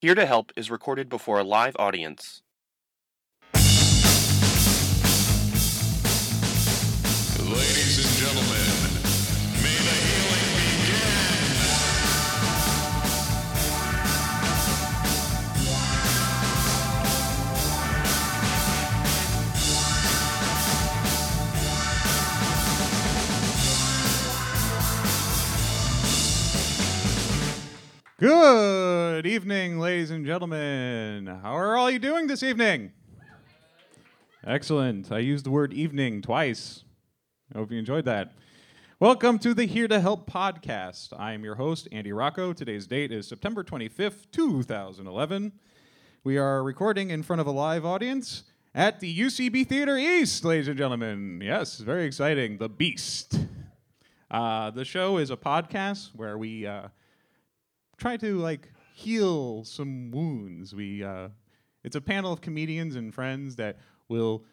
[0.00, 2.40] Here to Help is recorded before a live audience.
[7.40, 8.67] Ladies and gentlemen,
[28.20, 31.28] Good evening, ladies and gentlemen.
[31.28, 32.90] How are all you doing this evening?
[34.44, 35.12] Excellent.
[35.12, 36.82] I used the word evening twice.
[37.54, 38.32] I hope you enjoyed that.
[38.98, 41.10] Welcome to the Here to Help podcast.
[41.16, 42.52] I am your host, Andy Rocco.
[42.52, 45.52] Today's date is September 25th, 2011.
[46.24, 48.42] We are recording in front of a live audience
[48.74, 51.40] at the UCB Theater East, ladies and gentlemen.
[51.40, 52.58] Yes, very exciting.
[52.58, 53.38] The Beast.
[54.28, 56.88] Uh, the show is a podcast where we uh,
[57.98, 60.74] try to like heal some wounds.
[60.74, 61.28] We uh,
[61.84, 64.44] it's a panel of comedians and friends that will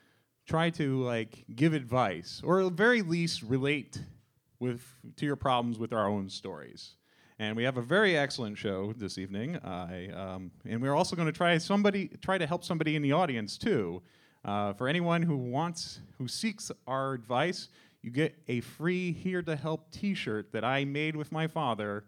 [0.46, 4.00] try to like give advice or at very least relate
[4.60, 4.84] with
[5.16, 6.96] to your problems with our own stories.
[7.38, 9.58] And we have a very excellent show this evening.
[9.58, 13.12] I um, and we're also going to try somebody try to help somebody in the
[13.12, 14.02] audience too.
[14.44, 17.70] Uh, for anyone who wants who seeks our advice,
[18.02, 22.06] you get a free here to help T-shirt that I made with my father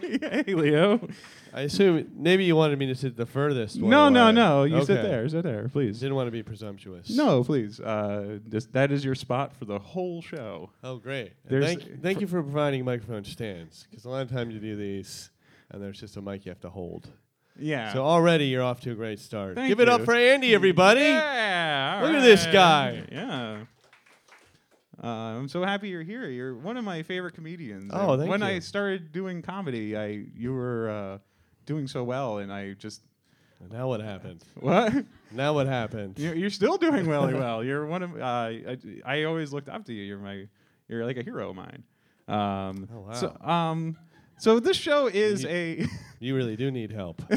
[0.00, 1.08] hey, Leo.
[1.56, 3.88] I assume maybe you wanted me to sit the furthest one.
[3.88, 4.32] No, no, away.
[4.32, 4.64] no.
[4.64, 5.08] You sit Okay.
[5.08, 5.28] there.
[5.28, 6.00] Sit there, please.
[6.00, 7.08] Didn't want to be presumptuous.
[7.10, 7.78] No, please.
[7.78, 10.70] Uh, this, that is your spot for the whole show.
[10.82, 11.32] Oh, great.
[11.44, 14.58] And There's- thank thank you for providing microphone stands because a lot of times you
[14.60, 15.30] do these
[15.70, 17.08] and there's just a mic you have to hold.
[17.56, 17.92] Yeah.
[17.92, 19.54] So already you're off to a great start.
[19.54, 20.06] Thank Give it up you.
[20.06, 21.02] for Andy, everybody.
[21.02, 22.00] Yeah.
[22.02, 23.04] all Look at this guy.
[23.12, 23.58] Yeah.
[25.02, 26.28] Uh, I'm so happy you're here.
[26.30, 27.90] You're one of my favorite comedians.
[27.94, 28.46] Oh, And thank when you.
[28.46, 31.18] I started doing comedy, I you were uh,
[31.66, 33.02] doing so well, and I just
[33.70, 34.42] Now what happened?
[34.60, 34.92] what?
[35.32, 36.18] Now what happened?
[36.18, 37.64] you're, you're still doing really well.
[37.64, 40.02] You're one of uh, I, I always looked up to you.
[40.02, 40.46] You're my
[40.88, 41.82] you're like a hero of mine.
[42.28, 43.96] Um, Oh, So um,
[44.38, 45.86] so this show is You- a.
[46.20, 47.20] You really do need help.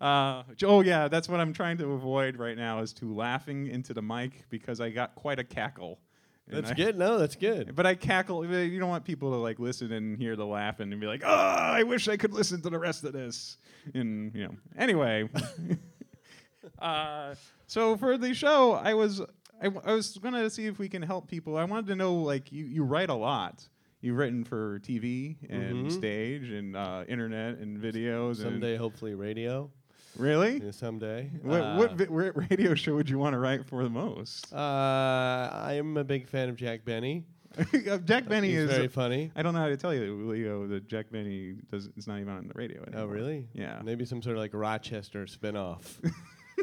[0.00, 3.92] uh, oh yeah, that's what I'm trying to avoid right now is to laughing into
[3.94, 5.98] the mic because I got quite a cackle.
[6.46, 6.98] And that's I- good.
[6.98, 7.74] No, that's good.
[7.74, 8.44] But I cackle.
[8.44, 11.28] You don't want people to like listen and hear the laughing and be like, "Oh,
[11.30, 13.56] I wish I could listen to the rest of this."
[13.94, 15.28] And you know, anyway.
[16.78, 17.34] uh,
[17.66, 19.20] so for the show, I was
[19.60, 21.56] I, w- I was gonna see if we can help people.
[21.56, 23.66] I wanted to know like you you write a lot.
[24.00, 25.92] You've written for TV and Mhm.
[25.92, 28.36] stage and uh, internet and videos.
[28.36, 29.70] Someday, hopefully, radio.
[30.16, 31.30] Really, Yeah, someday.
[31.42, 34.52] what, Uh, what, vi- what radio show would you want to write for the most?
[34.52, 37.24] uh, I am a big fan of Jack Benny.
[38.04, 39.30] Jack Benny He's is very funny.
[39.36, 42.32] I don't know how to tell you, Leo, that Jack Benny does it's not even
[42.32, 43.02] on the radio anymore.
[43.04, 43.46] Oh, really?
[43.54, 43.80] Yeah.
[43.84, 45.84] Maybe some sort of like Rochester spinoff.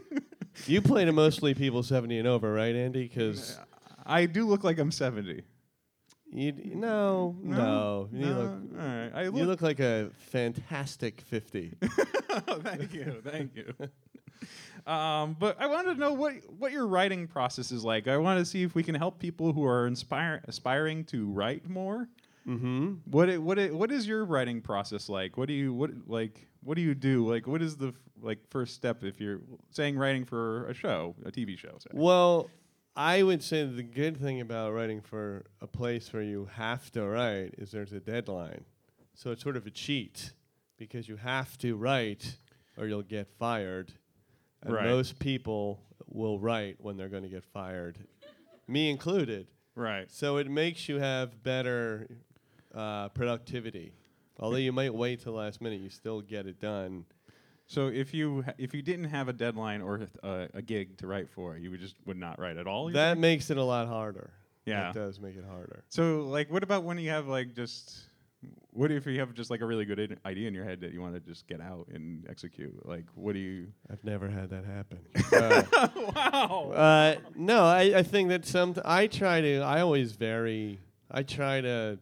[0.67, 3.03] you play to mostly people 70 and over, right, Andy?
[3.07, 3.57] Because
[4.05, 5.43] I do look like I'm 70.
[6.33, 8.33] you no, no, you no?
[8.33, 8.49] look
[8.81, 9.11] All right.
[9.13, 9.47] I you look.
[9.47, 11.73] look like a fantastic 50.
[12.63, 13.21] thank you.
[13.23, 13.73] Thank you.
[14.91, 18.07] Um, but I wanted to know what what your writing process is like.
[18.07, 21.69] I want to see if we can help people who are inspire, aspiring to write
[21.69, 22.07] more.
[22.47, 22.93] mm-hmm.
[23.05, 25.37] What it, what it, what is your writing process like?
[25.37, 27.27] What do you what like what do you do?
[27.29, 31.15] Like what is the f- like first step if you're saying writing for a show,
[31.25, 31.77] a TV show?
[31.77, 31.89] Say?
[31.93, 32.49] Well,
[32.95, 37.05] I would say the good thing about writing for a place where you have to
[37.05, 38.65] write is there's a deadline.
[39.13, 40.31] So it's sort of a cheat
[40.81, 42.37] because you have to write
[42.75, 43.91] or you'll get fired.
[44.63, 44.85] And Right.
[44.85, 47.99] most people will write when they're going to get fired,
[48.67, 49.45] me included.
[49.75, 50.09] Right.
[50.09, 52.07] So it makes you have better
[52.73, 53.93] uh, productivity.
[54.39, 57.05] Although you might wait till the last minute, you still get it done.
[57.67, 61.07] So if you ha- if you didn't have a deadline or a, a gig to
[61.07, 62.89] write for, you would just would not write at all.
[62.89, 63.19] That think?
[63.21, 64.31] makes it a lot harder.
[64.65, 64.89] Yeah.
[64.89, 65.83] It does make it harder.
[65.89, 67.99] So like, what about when you have like just
[68.71, 71.01] what if you have just like a really good idea in your head that you
[71.01, 72.73] want to just get out and execute?
[72.87, 73.67] Like, what do you?
[73.91, 74.99] I've never had that happen.
[75.31, 75.63] Uh,
[76.15, 76.71] wow.
[76.71, 80.79] uh, no, I, I think that some I try to I always vary
[81.09, 81.99] I try to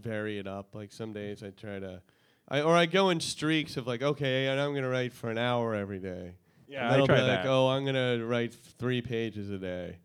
[0.00, 0.74] vary it up.
[0.74, 2.00] Like some days I try to,
[2.48, 5.38] I or I go in streaks of like, okay, and I'm gonna write for an
[5.38, 6.34] hour every day.
[6.66, 7.46] Yeah, and I then I'll be like, that.
[7.46, 9.98] oh, I'm gonna write three pages a day,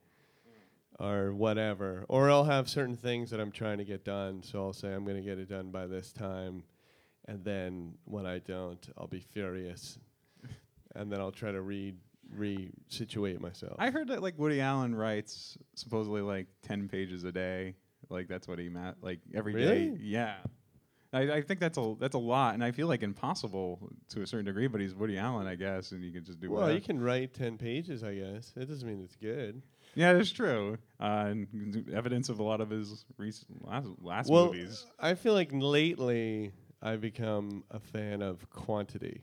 [1.04, 2.06] or whatever.
[2.08, 5.06] Or I'll have certain things that I'm trying to get done, so I'll say I'm
[5.06, 6.64] gonna get it done by this time,
[7.26, 10.00] and then when I don't, I'll be furious,
[10.96, 11.94] and then I'll try to re
[12.36, 13.76] re-situate myself.
[13.78, 17.76] I heard that like Woody Allen writes supposedly like ten pages a day.
[18.10, 19.88] Like that's what he ma- like every day.
[19.90, 19.98] Really?
[20.02, 20.36] Yeah.
[21.12, 24.28] I, I think that's a that's a lot, and I feel like impossible to a
[24.28, 24.66] certain degree.
[24.68, 26.76] But he's Woody Allen, I guess, and you can just do well, whatever.
[26.76, 28.52] you can write ten pages, I guess.
[28.56, 29.62] It doesn't mean it's good.
[29.96, 30.78] Yeah, that's true.
[31.00, 34.86] Uh, and evidence of a lot of his recent last, last well, movies.
[35.00, 39.22] I feel like lately I've become a fan of quantity.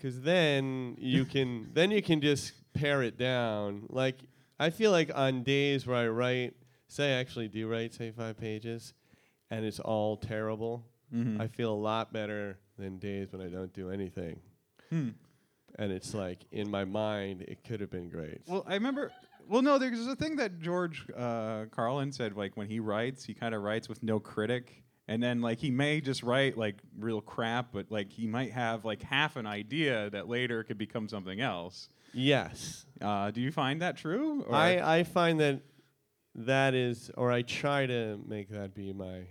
[0.00, 3.86] Cause then you can then you can just pare it down.
[3.88, 4.16] Like
[4.58, 6.54] I feel like on days where I write,
[6.86, 8.94] say I actually do write say five pages,
[9.50, 10.84] and it's all terrible.
[11.12, 11.40] Mhm.
[11.40, 14.40] I feel a lot better than days when I don't do anything.
[14.90, 15.10] Hmm.
[15.76, 18.40] And it's like in my mind, it could have been great.
[18.46, 19.12] Well, I remember.
[19.48, 22.36] Well, no, there's a thing that George uh, Carlin said.
[22.36, 25.70] Like when he writes, he kind of writes with no critic, and then like he
[25.70, 30.10] may just write like real crap, but like he might have like half an idea
[30.10, 31.88] that later could become something else.
[32.14, 34.44] Yes, Uh, do you find that true?
[34.50, 35.60] I, I find that
[36.34, 39.26] that is, or I try to make that be my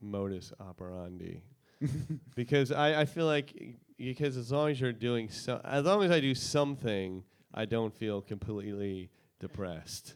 [0.00, 1.42] modus operandi.
[2.34, 6.10] because I, I feel like, because as long as you're doing so, as long as
[6.10, 9.10] I do something, I don't feel completely
[9.40, 10.14] depressed.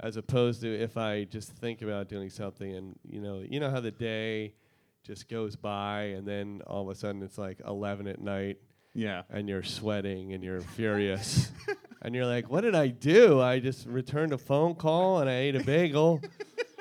[0.00, 3.70] As opposed to if I just think about doing something and, you know, you know
[3.70, 4.54] how the day
[5.04, 8.58] just goes by and then all of a sudden it's like 11 at night
[8.94, 9.22] yeah.
[9.30, 11.50] and you're sweating and you're furious.
[12.02, 13.40] and you're like, what did I do?
[13.40, 16.20] I just returned a phone call and I ate a bagel.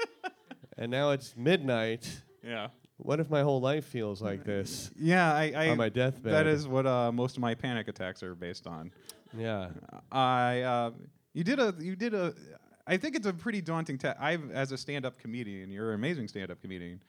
[0.77, 2.21] and now it's midnight.
[2.43, 2.69] Yeah.
[3.01, 5.33] What if my whole life feels like this Yeah.
[5.33, 5.51] I.
[5.55, 6.33] I on my deathbed?
[6.33, 8.91] that is what uh, most of my panic attacks are based on.
[9.37, 9.69] Yeah.
[10.11, 10.91] I uh,
[11.33, 12.33] you did a you did a
[12.85, 14.17] I think it's a pretty daunting task.
[14.19, 17.01] I as a stand-up comedian, you're an amazing stand-up comedian.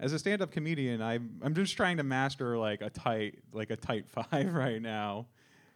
[0.00, 3.76] As a stand-up comedian, I'm I'm just trying to master like a tight like a
[3.76, 5.26] tight five right now,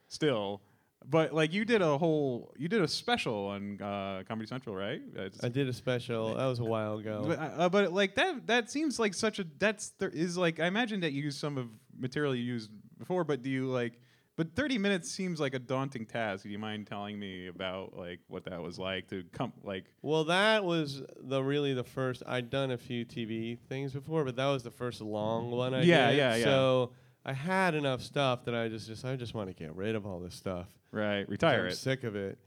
[0.09, 0.63] still.
[1.09, 5.01] But like you did a whole you did a special on uh, Comedy Central, right?
[5.15, 6.35] It's- I did a special.
[6.35, 7.25] That was a while ago.
[7.27, 10.67] but, uh, but like that that seems like such a that's there is like I
[10.67, 11.69] imagine that you use some of
[11.99, 13.99] material you used before, but do you like
[14.37, 16.45] but 30 minutes seems like a daunting task.
[16.45, 20.25] Do you mind telling me about like what that was like to come like Well,
[20.25, 22.23] that was the really the first.
[22.27, 25.83] I'd done a few TV things before, but that was the first long one I
[25.83, 26.19] Yeah, did.
[26.19, 26.45] yeah, yeah.
[26.45, 26.93] So
[27.25, 30.07] I had enough stuff that I just just I just want to get rid of
[30.07, 30.67] all this stuff.
[30.93, 31.77] Right, retire I'm it?
[31.77, 32.39] sick of it.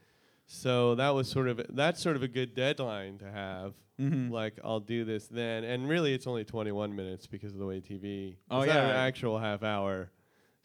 [0.45, 3.73] So that was sort of that's sort of a good deadline to have.
[3.99, 4.31] Mhm.
[4.31, 7.79] Like I'll do this then, and really it's only 21 minutes because of the way
[7.79, 8.37] TV.
[8.49, 8.95] Oh, not an yeah.
[9.03, 10.09] actual half hour.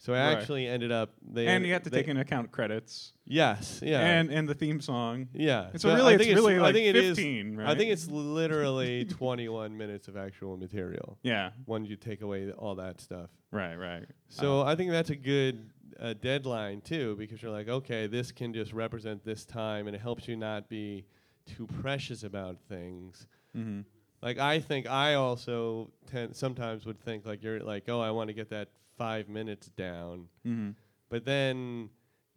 [0.01, 0.37] So I Right.
[0.37, 1.13] actually ended up.
[1.21, 3.81] They And you have to take into account credits Yes.
[3.83, 3.99] Yeah.
[3.99, 5.27] and and the theme song.
[5.33, 5.71] yeah.
[5.75, 7.67] So But really I it's really I like think it is- 15, right?
[7.69, 12.75] I think it's literally 21 minutes of actual material yeah, when you take away all
[12.75, 13.29] that stuff.
[13.51, 14.05] right, right.
[14.29, 15.69] So I think that's a good
[15.99, 19.99] uh, deadline too, because you're like, okay, this can just represent this time, and it
[20.01, 21.03] helps you not be
[21.45, 23.27] too precious about things.
[23.57, 23.83] Mhm.
[24.21, 28.29] Like I think I also tend sometimes would think like you're like, oh, I want
[28.29, 30.75] to get that five minutes down, Mhm.
[31.09, 31.89] but then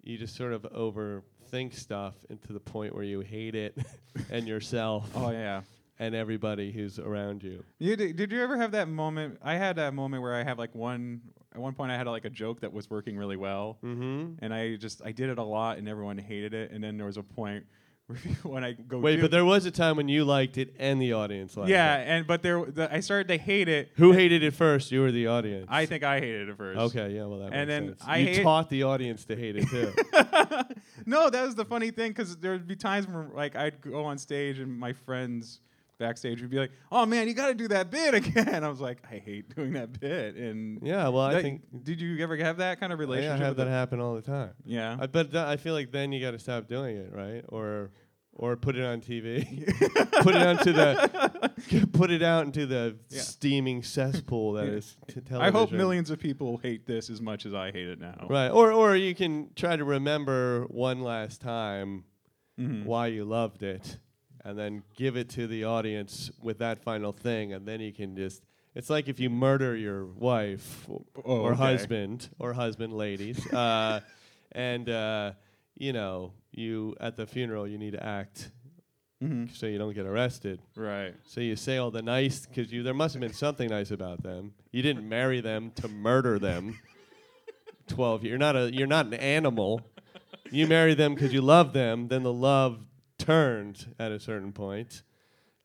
[0.05, 3.77] you just sort of overthink stuff into the point where you hate it
[4.31, 5.63] and yourself Oh yeah.
[5.99, 7.65] and everybody who's around you.
[7.81, 9.39] You did, did you ever have that moment?
[9.43, 11.21] I had that moment where I have like one
[11.55, 14.37] at one point I had like a joke that was working really well, Mm-hmm.
[14.43, 16.71] and I just I did it a lot, and everyone hated it.
[16.71, 17.67] And then there was a point
[18.43, 21.01] when I go Wait, do- but there was a time when you liked it and
[21.01, 22.07] the audience liked yeah, it.
[22.07, 23.91] Yeah, and but there the, I started to hate it.
[23.97, 24.91] Who hated it first?
[24.93, 25.67] You or the audience?
[25.69, 26.79] I think I hated it first.
[26.79, 28.03] Okay, yeah, well that And makes then sense.
[28.07, 29.93] I you taught the audience to hate it too.
[31.07, 34.05] no, that was the funny thing because there would be times where like I'd go
[34.05, 35.61] on stage and my friends
[36.03, 38.81] backstage would be like, "Oh man, you got to do that bit again." I was
[38.81, 42.37] like, "I hate doing that bit." And yeah, well I that- think did you ever
[42.37, 43.41] have that kind of yeah, relationship?
[43.41, 43.71] I have that it?
[43.71, 44.51] happen all the time.
[44.65, 44.97] Yeah.
[45.01, 47.45] I but th- I feel like then you got to stop doing it, right?
[47.49, 47.91] Or
[48.35, 49.67] or put it on TV.
[50.23, 53.21] put it onto the put it out into the Yeah.
[53.21, 54.73] steaming cesspool that Yeah.
[54.73, 55.43] is t- television.
[55.43, 58.27] I hope millions of people hate this as much as I hate it now.
[58.29, 58.49] Right.
[58.49, 62.05] Or or you can try to remember one last time
[62.61, 62.85] Mhm.
[62.85, 63.99] why you loved it
[64.45, 68.17] and then give it to the audience with that final thing and then you can
[68.17, 68.43] just
[68.75, 71.59] it's like if you murder your wife o- Oh, or okay.
[71.63, 74.01] husband or husband ladies uh,
[74.53, 75.33] and uh,
[75.77, 78.51] you know you at the funeral you need to act
[79.53, 80.59] so you don't get arrested.
[80.75, 81.15] Right.
[81.25, 84.25] So you say all the nice because you there must have been something nice about
[84.25, 84.53] them.
[84.73, 86.81] You didn't marry them to murder them.
[87.87, 88.25] Twelve.
[88.25, 88.73] You're not a.
[88.75, 89.81] You're not an animal.
[90.51, 92.09] You marry them because you love them.
[92.09, 92.81] Then the love
[93.25, 95.03] turned at a certain point,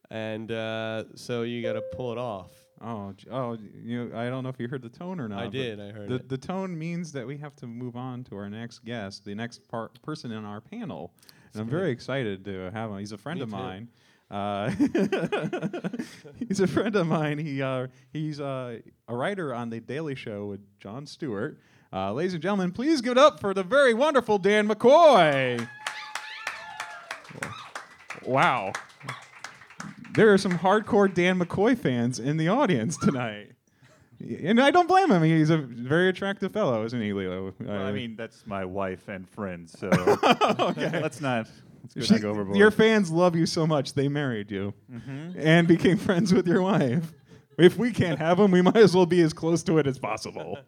[0.09, 2.51] and uh, so you got to pull it off.
[2.79, 4.11] Oh, oh, you.
[4.15, 5.41] I don't know if you heard the tone or not.
[5.43, 5.79] I did.
[5.79, 6.29] I heard The, it.
[6.29, 9.67] the tone means that we have to move on to our next guest, the next
[9.67, 11.11] par- person in our panel.
[11.53, 12.99] And I'm very excited to have him.
[12.99, 13.55] He's a friend Me of too.
[13.55, 13.87] mine.
[14.29, 14.69] Uh,
[16.47, 17.37] he's a friend of mine.
[17.39, 21.59] He uh, he's uh, a writer on the Daily Show with Jon Stewart.
[21.91, 25.67] Uh, ladies and gentlemen, please give it up for the very wonderful Dan McCoy.
[28.27, 28.73] Wow,
[30.13, 33.53] there are some hardcore Dan McCoy fans in the audience tonight.
[34.19, 35.21] And I don't blame him.
[35.23, 37.53] He's a very attractive fellow, isn't he, Leo?
[37.59, 39.89] Well, I Uh, mean, that's my wife and friends, so
[40.75, 41.47] let's not
[41.95, 42.57] let's she- overboard.
[42.57, 45.39] your fans love you so much they married you Mm-hmm.
[45.39, 47.13] and became friends with your wife.
[47.59, 49.97] If we can't have them, we might as well be as close to it as
[49.99, 50.57] possible.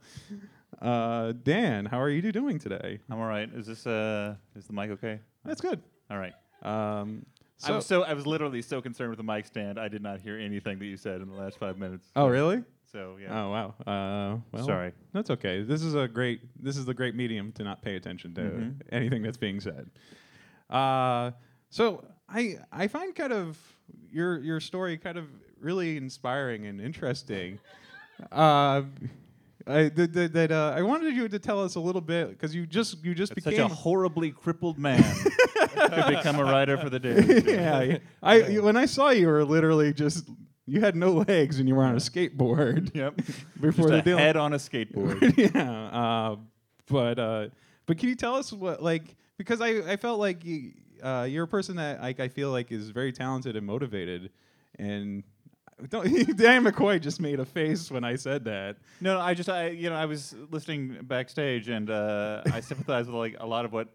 [0.82, 3.00] Uh, Dan, how are you doing today?
[3.10, 3.50] I'm all right.
[3.54, 5.20] Is this uh is the mic okay?
[5.44, 5.82] That's good.
[6.10, 6.32] All right.
[6.64, 7.26] Um,
[7.64, 9.80] I was so I was literally so concerned with the mic stand.
[9.80, 12.08] I did not hear anything that you said in the last five minutes.
[12.16, 12.64] oh, really?
[12.92, 13.44] So yeah.
[13.46, 13.76] Oh, wow.
[13.86, 14.94] Uh, well, Sorry.
[15.14, 15.62] That's okay.
[15.64, 16.42] This is a great.
[16.62, 18.76] This is the great medium to not pay attention to Mhm.
[18.92, 19.90] anything that's being said.
[20.70, 21.32] Uh,
[21.70, 23.58] so I I find kind of
[24.12, 25.28] your your story kind of
[25.60, 27.60] really inspiring and interesting.
[28.32, 28.84] uh,
[29.70, 32.56] I that, that, that, uh, I wanted you to tell us a little bit because
[32.56, 36.90] you just you just became such a horribly crippled man to become a writer for
[36.90, 37.50] the Daily Show.
[37.50, 37.98] yeah, yeah.
[38.24, 40.30] I when I saw you, you were literally just
[40.66, 42.96] you had no legs and you were on a skateboard.
[42.96, 43.16] Yep.
[43.62, 44.18] Before Just the deal.
[44.18, 45.36] head on a skateboard.
[45.38, 45.72] yeah.
[45.72, 46.36] Uh,
[46.88, 47.48] but uh,
[47.86, 51.46] but can you tell us what like because I, I felt like you, uh, you're
[51.46, 54.32] a person that like I feel like is very talented and motivated
[54.78, 55.24] and
[55.90, 56.06] don't,
[56.38, 58.78] Dan McCoy just made a face when I said that.
[59.02, 63.08] No, no, I just I you know I was listening backstage and uh, I sympathize
[63.08, 63.90] with like a lot of what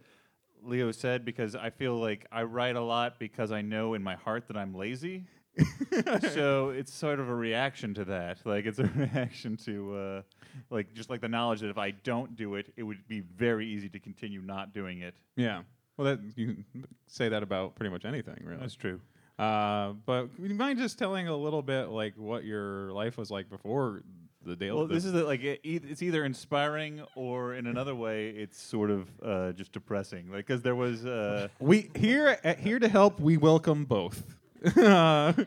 [0.63, 4.15] Leo said because I feel like I write a lot because I know in my
[4.15, 5.25] heart that I'm lazy.
[6.33, 8.39] so it's sort of a reaction to that.
[8.45, 10.23] Like it's a reaction to uh,
[10.71, 13.67] like just like the knowledge that if I don't do it, it would be very
[13.67, 15.15] easy to continue not doing it.
[15.37, 15.63] Yeah.
[15.97, 16.65] Well, that you can
[17.07, 18.59] say that about pretty much anything, really.
[18.59, 19.01] That's true.
[19.39, 23.51] Uh, but you mind just telling a little bit like what your life was like
[23.51, 24.03] before
[24.45, 24.77] the daily?
[24.77, 29.09] Well, this is like it, it's either inspiring or in another way it's sort of
[29.23, 30.31] uh, just depressing.
[30.31, 31.05] Like because there was.
[31.05, 33.19] Uh, we here at here to help.
[33.19, 34.37] We welcome both.
[34.77, 35.33] Uh,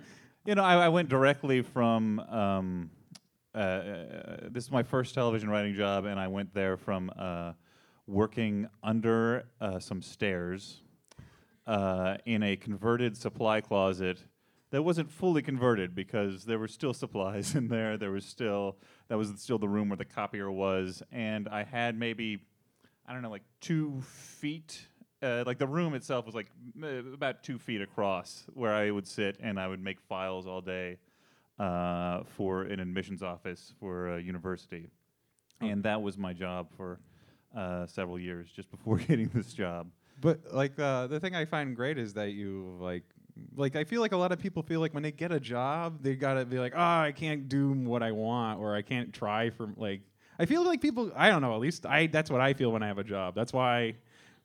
[0.47, 2.21] You know, I, I went directly from.
[2.21, 2.89] Um,
[3.53, 7.51] uh, uh, this is my first television writing job, and I went there from uh,
[8.05, 10.83] working under uh, some stairs
[11.67, 14.23] uh, in a converted supply closet
[14.71, 17.97] that wasn't fully converted because there were still supplies in there.
[17.97, 18.77] There was still
[19.09, 22.39] that was still the room where the copier was, and I had maybe
[23.05, 24.87] I don't know, like two feet.
[25.21, 29.07] Uh, like the room itself was like m- about two feet across, where I would
[29.07, 30.97] sit and I would make files all day
[31.57, 34.87] uh, for an admissions office for a university,
[35.59, 36.99] and that was my job for
[37.55, 39.87] uh, several years just before getting this job.
[40.19, 43.03] But like uh, the thing I find great is that you like
[43.55, 46.01] like I feel like a lot of people feel like when they get a job
[46.01, 49.51] they gotta be like oh I can't do what I want or I can't try
[49.51, 50.01] for like
[50.39, 52.81] I feel like people I don't know at least I that's what I feel when
[52.81, 53.93] I have a job that's why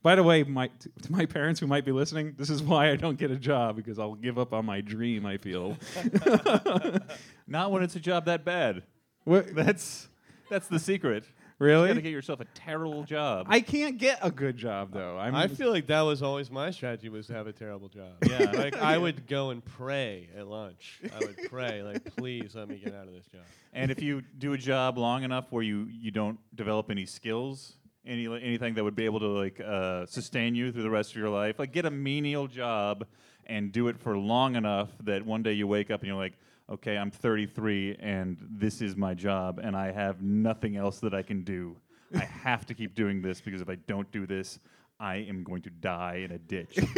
[0.02, 2.90] by the way my t- to my parents who might be listening this is why
[2.90, 5.78] I don't get a job because I'll give up on my dream I feel
[7.46, 8.82] Not when it's a job that bad.
[9.24, 10.08] what That's
[10.50, 11.24] that's the secret.
[11.62, 13.46] You got to really get yourself a terrible job.
[13.48, 16.70] I can't get a good job though I'm I feel like that was always my
[16.70, 18.12] strategy was to have a terrible job.
[18.28, 18.50] Yeah.
[18.54, 21.00] like I would go and pray at lunch.
[21.14, 23.42] I would pray like, please let me get out of this job.
[23.72, 27.74] and if you do a job long enough where you you don't develop any skills,
[28.04, 31.16] any anything that would be able to like uh, sustain you through the rest of
[31.16, 33.06] your life, like get a menial job
[33.46, 36.34] and do it for long enough that one day you wake up and you're like,
[36.72, 41.22] okay, I'm 33 and this is my job and I have nothing else that I
[41.22, 41.76] can do.
[42.14, 44.58] I have to keep doing this because if I don't do this,
[44.98, 46.78] I am going to die in a ditch.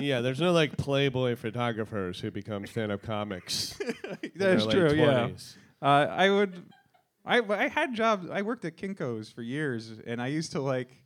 [0.00, 3.78] Yeah, there's no like Playboy photographers who become stand-up comics.
[4.34, 5.28] that's true late yeah
[5.82, 6.62] Uh, I would.
[7.26, 8.30] I I had jobs.
[8.30, 10.96] I worked at Kinkos for years, and I used to like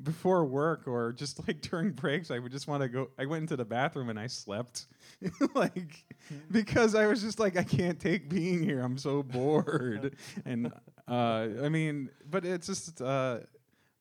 [0.00, 2.30] before work or just like during breaks.
[2.30, 3.10] I would just want to go.
[3.18, 4.86] I went into the bathroom and I slept,
[5.54, 6.04] like
[6.50, 8.80] because I was just like I can't take being here.
[8.80, 10.72] I'm so bored, and
[11.08, 13.00] uh, I mean, but it's just.
[13.00, 13.40] Uh,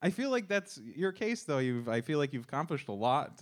[0.04, 1.60] I feel like that's your case, though.
[1.60, 1.90] You've.
[1.90, 3.42] I feel like you've accomplished a lot.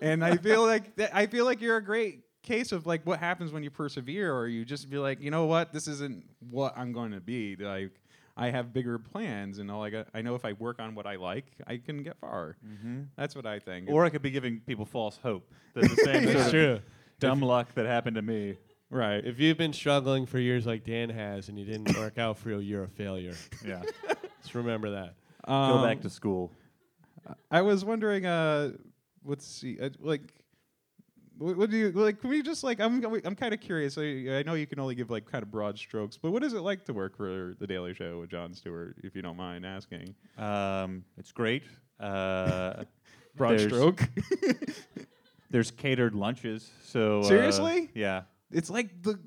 [0.00, 3.20] and I feel like that, I feel like you're a great case of like what
[3.20, 6.76] happens when you persevere, or you just be like, you know what, this isn't what
[6.76, 7.56] I'm going to be.
[7.56, 7.92] Like
[8.36, 11.06] I have bigger plans, and all I got, I know if I work on what
[11.06, 12.56] I like, I can get far.
[13.16, 13.88] That's what I think.
[13.88, 15.48] Or I could be giving people false hope.
[15.74, 16.80] That's the same That's true.
[17.20, 18.56] dumb luck that happened to me.
[18.90, 19.24] right.
[19.24, 22.50] If you've been struggling for years like Dan has and you didn't work out for
[22.50, 23.34] you, you're a failure.
[23.64, 23.82] Yeah.
[24.42, 25.14] Just remember that.
[25.46, 26.50] Go back Um, to school.
[27.50, 28.72] I was wondering, uh,
[29.24, 30.22] let's see, uh, like,
[31.38, 32.20] what, what do you like?
[32.20, 32.80] Can we just like?
[32.80, 33.96] I'm I'm kind of curious.
[33.98, 34.02] I,
[34.38, 36.60] I know you can only give like kind of broad strokes, but what is it
[36.60, 38.96] like to work for the Daily Show with Jon Stewart?
[39.02, 41.62] If you don't mind asking, Um, it's great.
[42.00, 42.84] Uh,
[43.36, 44.08] broad There's- stroke.
[45.50, 46.70] there's catered lunches.
[46.84, 47.90] So uh, Seriously?
[47.94, 48.22] yeah.
[48.52, 49.18] it's like the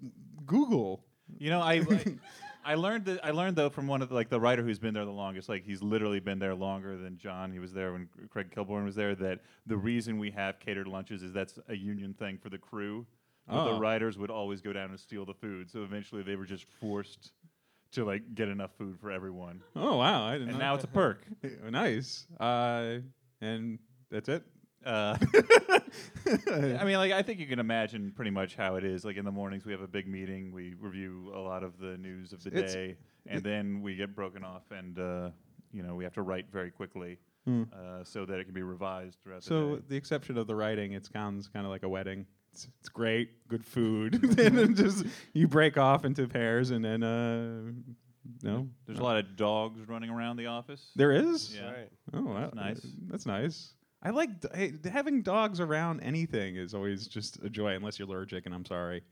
[0.45, 1.03] Google.
[1.37, 2.03] You know, I I
[2.75, 5.05] learned that I learned though from one of the, like the writer who's been there
[5.05, 5.47] the longest.
[5.49, 7.51] Like he's literally been there longer than Jon.
[7.51, 9.15] He was there when Craig Kilborn was there.
[9.15, 13.05] That the reason we have catered lunches is that's a union thing for the crew.
[13.47, 13.73] But Oh.
[13.75, 15.69] the writers would always go down and steal the food.
[15.71, 17.31] So eventually they were just forced
[17.93, 19.61] to like get enough food for everyone.
[19.75, 20.25] Oh wow!
[20.25, 20.65] I didn't And know.
[20.65, 21.23] now it's a perk.
[21.69, 22.27] nice.
[22.39, 22.97] Uh,
[23.39, 23.79] and
[24.11, 24.43] that's it.
[24.85, 25.17] Uh,
[26.51, 29.03] I mean, like I think you can imagine pretty much how it is.
[29.05, 30.51] Like in the mornings, we have a big meeting.
[30.51, 34.15] We review a lot of the news of the It's- day, and then we get
[34.15, 35.29] broken off, and uh,
[35.73, 37.17] you know we have to write very quickly
[37.47, 39.47] uh, so that it can be revised throughout Hmm.
[39.47, 39.81] So, the day.
[39.81, 42.25] So the exception of the writing, it sounds kind of like a wedding.
[42.51, 47.03] It's, it's great, good food, and then just you break off into pairs, and then
[47.03, 47.71] uh,
[48.43, 50.91] no, There's a lot of dogs running around the office.
[50.95, 51.55] There is.
[51.55, 51.71] Yeah.
[51.71, 51.89] Right.
[52.13, 52.51] Oh, wow.
[52.53, 52.85] nice.
[53.09, 53.73] That's nice.
[54.01, 58.45] I like d- having dogs around anything is always just a joy, unless you're allergic,
[58.45, 59.03] and I'm sorry.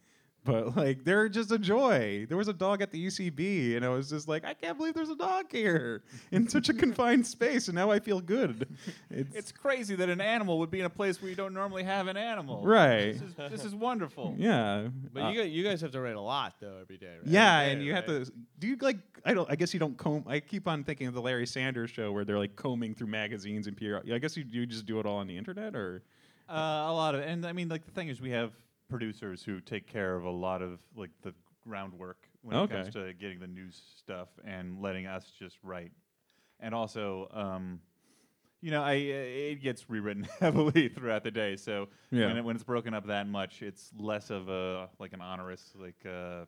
[0.46, 2.26] But like, they're just a joy.
[2.30, 4.94] There was a dog at the UCB, and I was just like, I can't believe
[4.94, 8.68] there's a dog here in such a confined space, and now I feel good.
[9.10, 11.82] It's, It's crazy that an animal would be in a place where you don't normally
[11.84, 12.62] have an animal.
[12.64, 13.14] right.
[13.14, 14.36] This is, this is wonderful.
[14.46, 14.90] Yeah.
[15.14, 17.16] But Uh, you guys, you guys have to write a lot though every day.
[17.18, 17.26] Right?
[17.28, 18.32] Yeah, Every and day, you have to.
[18.60, 18.98] Do you like?
[19.26, 19.50] I don't.
[19.50, 20.24] I guess you don't comb.
[20.28, 23.66] I keep on thinking of the Larry Sanders Show where they're like combing through magazines
[23.68, 23.98] and PR.
[24.14, 26.04] I guess you you just do it all on the internet, or
[26.48, 28.52] Uh, a lot of, it and I mean, like the thing is, we have
[28.90, 32.76] producers who take care of a lot of like the groundwork when Okay.
[32.76, 35.92] it comes to getting the news stuff and letting us just write.
[36.60, 37.80] And also, um,
[38.62, 41.56] you know, I uh, it gets rewritten heavily throughout the day.
[41.56, 42.28] So Yeah.
[42.28, 45.74] when, it, when it's broken up that much, it's less of a like an onerous
[45.76, 46.46] like uh,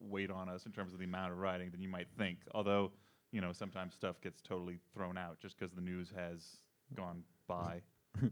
[0.00, 2.38] weight on us in terms of the amount of writing than you might think.
[2.54, 2.92] Although,
[3.32, 6.58] you know, sometimes stuff gets totally thrown out just because the news has
[6.94, 7.80] gone by.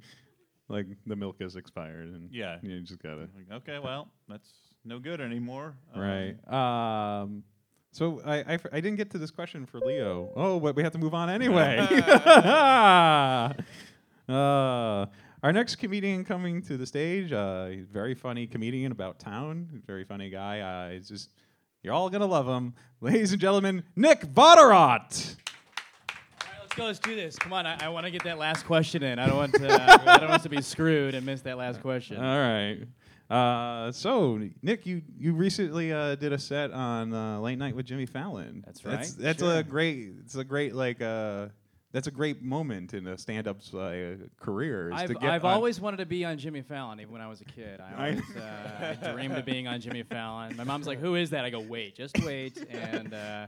[0.72, 2.58] like the milk is expired, and Yeah.
[2.62, 4.48] you just gotta Like, okay, well, that's
[4.84, 5.74] no good anymore.
[5.94, 6.34] Um, right.
[7.22, 7.44] Um,
[7.92, 10.32] so I, I f- I didn't get to this question for Leo.
[10.34, 11.76] Oh, but we have to move on anyway.
[14.28, 15.06] uh,
[15.42, 19.82] our next comedian coming to the stage, uh, he's a very funny comedian about town,
[19.86, 20.60] very funny guy.
[20.60, 21.30] Uh, he's just
[21.82, 23.82] you're all gonna love him, ladies and gentlemen.
[23.94, 25.36] Nick Vatterott.
[26.78, 27.08] All right, let's go.
[27.08, 27.36] Let's do this.
[27.36, 27.66] Come on.
[27.66, 29.18] I, I want to get that last question in.
[29.18, 29.72] I don't want to.
[29.82, 32.18] I don't want us to be screwed and miss that last question.
[32.18, 32.78] All right.
[33.30, 37.86] Uh, so Nick, you you recently uh, did a set on uh, Late Night with
[37.86, 38.62] Jimmy Fallon.
[38.66, 39.58] That's That's, right, that's sure.
[39.58, 40.10] a great.
[40.24, 41.00] It's a great like.
[41.00, 41.48] Uh,
[41.92, 44.88] that's a great moment in a stand-up's uh, career.
[44.88, 47.28] is I've, to get I've always wanted to be on Jimmy Fallon, even when I
[47.28, 47.82] was a kid.
[47.82, 50.56] I I- always uh, I dreamed of being on Jimmy Fallon.
[50.56, 53.46] My mom's like, "Who is that?" I go, "Wait, just wait." And uh,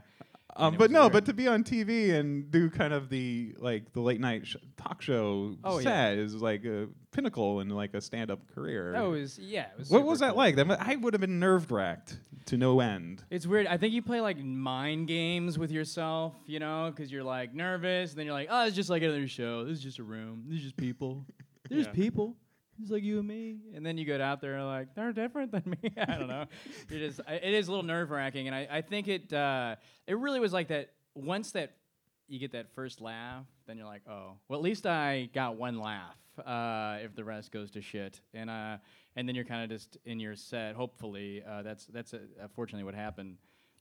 [0.57, 1.11] Um, but no, weird.
[1.13, 4.55] but to be on TV and do kind of the like the late night sh-
[4.77, 8.93] talk show Oh, set is like a pinnacle in like a stand-up career.
[8.93, 9.63] that was yeah.
[9.73, 10.37] It was what was that cool.
[10.37, 10.55] like?
[10.55, 13.23] That I would have been nerve wracked to no end.
[13.29, 13.67] It's weird.
[13.67, 18.11] I think you play like mind games with yourself, you know, because you're like nervous,
[18.11, 19.65] and then you're like, oh, it's just like another show.
[19.65, 20.43] This is just a room.
[20.47, 21.25] This is just people.
[21.69, 21.91] There's Yeah.
[21.91, 22.35] people.
[22.81, 23.57] It's like you and me.
[23.73, 25.91] And then you get out there and like, they're different than me.
[25.97, 26.45] I don't know.
[26.89, 28.47] You're just, I- it is a little nerve wracking.
[28.47, 29.75] And I, I think it, uh,
[30.07, 30.91] it really was like that.
[31.13, 31.77] Once that
[32.27, 35.79] you get that first laugh, then you're like, oh, well, at least I got one
[35.79, 36.17] laugh.
[36.45, 38.75] Uh, if the rest goes to shit, and uh,
[39.15, 40.75] and then you're kind of just in your set.
[40.75, 43.37] Hopefully, uh, that's that's uh, unfortunately what happened.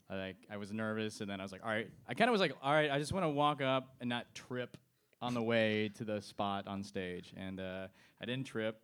[0.08, 1.90] Like I was nervous, and then I was like, all right.
[2.08, 2.92] I kind of was like, all right.
[2.92, 4.76] I just want to walk up and not trip
[5.24, 7.86] on the way to the spot on stage, and uh,
[8.20, 8.80] I didn't trip.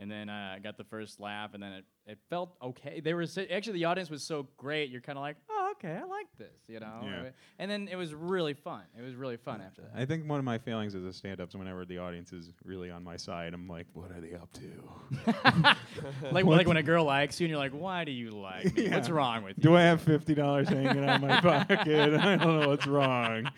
[0.00, 3.00] And then uh, I got the first laugh, and then it, it felt okay.
[3.00, 4.90] They were si- actually the audience was so great.
[4.90, 5.36] You're kind of like,
[5.78, 7.00] okay, I like this, you know.
[7.02, 7.30] Yeah.
[7.58, 8.82] And then it was really fun.
[8.98, 9.92] It was really fun after that.
[9.94, 12.90] I think one of my failings as a stand-up is whenever the audience is really
[12.90, 15.74] on my side, I'm like, what are they up to?
[16.32, 18.88] like like when a girl likes you, and you're like, why do you like me?
[18.90, 19.62] What's wrong with you?
[19.62, 21.80] Do I have fifty dollars hanging out of my pocket?
[21.88, 23.50] I don't know what's wrong.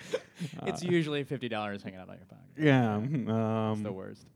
[0.66, 2.44] it's usually fifty dollars hanging out of your pocket.
[2.58, 3.00] Yeah.
[3.02, 4.26] It's Um, the worst.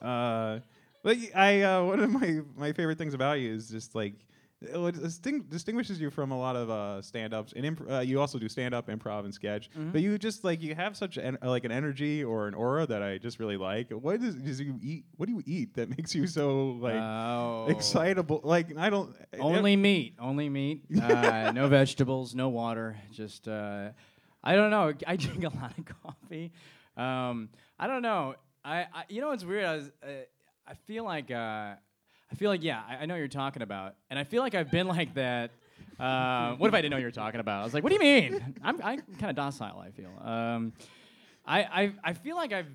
[0.00, 0.60] uh,
[1.04, 4.20] Like I, uh, one of my my favorite things about you is just like what
[4.62, 8.48] disting- distinguishes you from a lot of uh, stand-ups and imp- uh, you also do
[8.48, 9.70] stand-up, improv, and sketch.
[9.70, 9.90] Mm-hmm.
[9.90, 12.86] But you just like you have such an, uh, like an energy or an aura
[12.86, 13.90] that I just really like.
[13.90, 15.04] What does, does you eat?
[15.16, 17.66] What do you eat that makes you so like Oh.
[17.68, 18.40] excitable?
[18.42, 20.14] Like I don't Only meat.
[20.18, 20.84] Only meat.
[21.08, 22.34] Uh, no vegetables.
[22.34, 22.96] No water.
[23.12, 23.90] Just uh,
[24.42, 24.92] I don't know.
[25.06, 26.52] I drink a lot of coffee.
[26.96, 28.34] Um, I don't know.
[28.64, 29.64] I, I you know what's weird?
[29.64, 30.06] I was, uh,
[30.66, 31.74] I feel like uh,
[32.30, 32.82] I feel like yeah.
[32.88, 35.50] I, I know what you're talking about, and I feel like I've been like that.
[35.98, 37.60] Uh, what if I didn't know what you were talking about?
[37.62, 38.54] I was like, what do you mean?
[38.62, 39.78] I'm I'm kind of docile.
[39.80, 40.10] I feel.
[40.22, 40.72] Um,
[41.46, 42.68] I, I I feel like I've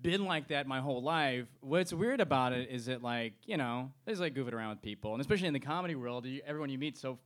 [0.00, 1.46] been like that my whole life.
[1.60, 5.12] What's weird about it is that like you know, there's like goofing around with people,
[5.12, 7.18] and especially in the comedy world, you, everyone you meet so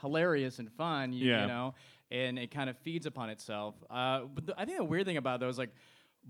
[0.00, 1.12] hilarious and fun.
[1.12, 1.42] You, Yeah.
[1.42, 1.74] you know,
[2.10, 3.74] and it kind of feeds upon itself.
[3.90, 5.70] Uh, but the, I think the weird thing about those like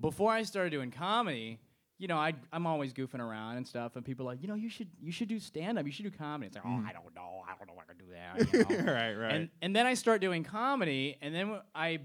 [0.00, 1.58] before I started doing comedy.
[2.02, 4.56] You know, I, I'm always goofing around and stuff, and people are like, you know,
[4.56, 6.48] you should you should do stand up, you should do comedy.
[6.48, 8.52] It's like, oh, I don't know, I don't know I can do that.
[8.52, 8.92] You know?
[8.92, 9.34] right, right.
[9.34, 12.00] And and then I start doing comedy, and then I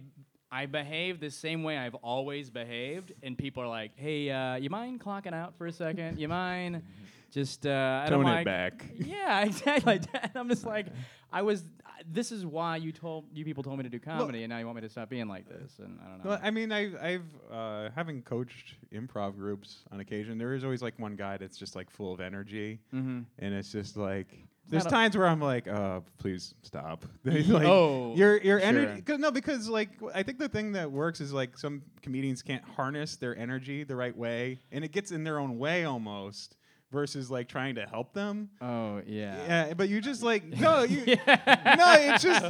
[0.52, 4.70] I behave the same way I've always behaved, and people are like, "Hey, uh, you
[4.70, 6.20] mind clocking out for a second?
[6.20, 6.84] You mind
[7.32, 8.86] just uh, I don't Tone it like." back.
[9.00, 10.00] Yeah, exactly.
[10.14, 10.86] And I'm just like,
[11.34, 11.64] I was.
[12.10, 14.66] This is why you told you people told me to do comedy, and now you
[14.66, 16.30] want me to stop being like this, and I don't know.
[16.32, 20.38] Well, I mean, I've, I've uh, having coached improv groups on occasion.
[20.38, 23.26] There is always like one guy that's just like full of energy, Mhm.
[23.40, 24.28] and it's just like
[24.70, 27.06] there's times where I'm like, uh, please stop.
[27.26, 28.68] like, Oh, your your sure.
[28.68, 29.02] energy.
[29.02, 32.64] Cause, no, because like I think the thing that works is like some comedians can't
[32.64, 36.56] harness their energy the right way, and it gets in their own way almost.
[36.90, 39.68] Versus like trying to help them, oh yeah.
[39.68, 39.74] yeah.
[39.74, 42.44] But you just like no, you no, it's just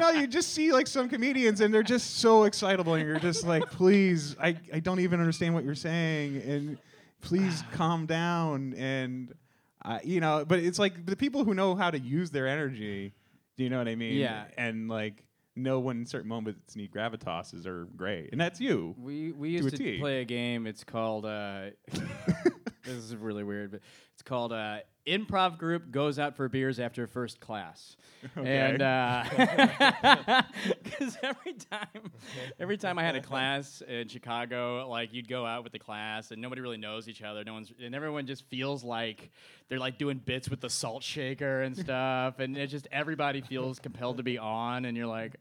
[0.00, 3.46] no, you just see like some comedians and they're just so excitable, and you're just
[3.46, 6.78] like, please, I, I don't even understand what you're saying, and
[7.20, 9.32] please calm down, and
[9.84, 13.12] uh, you know, but it's like the people who know how to use their energy,
[13.56, 14.16] do you know what I mean?
[14.16, 14.46] Yeah.
[14.58, 15.22] and like
[15.54, 18.96] know when certain moments need gravitoses are great, and that's you.
[18.98, 20.66] We we To used a to play a game.
[20.66, 21.24] It's called.
[21.24, 21.66] Uh,
[22.84, 23.80] this is really weird, but
[24.12, 27.96] it's called uh, Improv Group Goes Out for Beers After First Class.
[28.36, 28.78] And
[30.82, 32.12] because every time,
[32.60, 36.30] every time I had a class in Chicago, like you'd go out with the class
[36.30, 37.42] and nobody really knows each other.
[37.44, 39.30] No one's and everyone just feels like
[39.68, 43.78] they're like doing bits with the salt shaker and stuff, and it just everybody feels
[43.78, 45.36] compelled to be on, and you're like.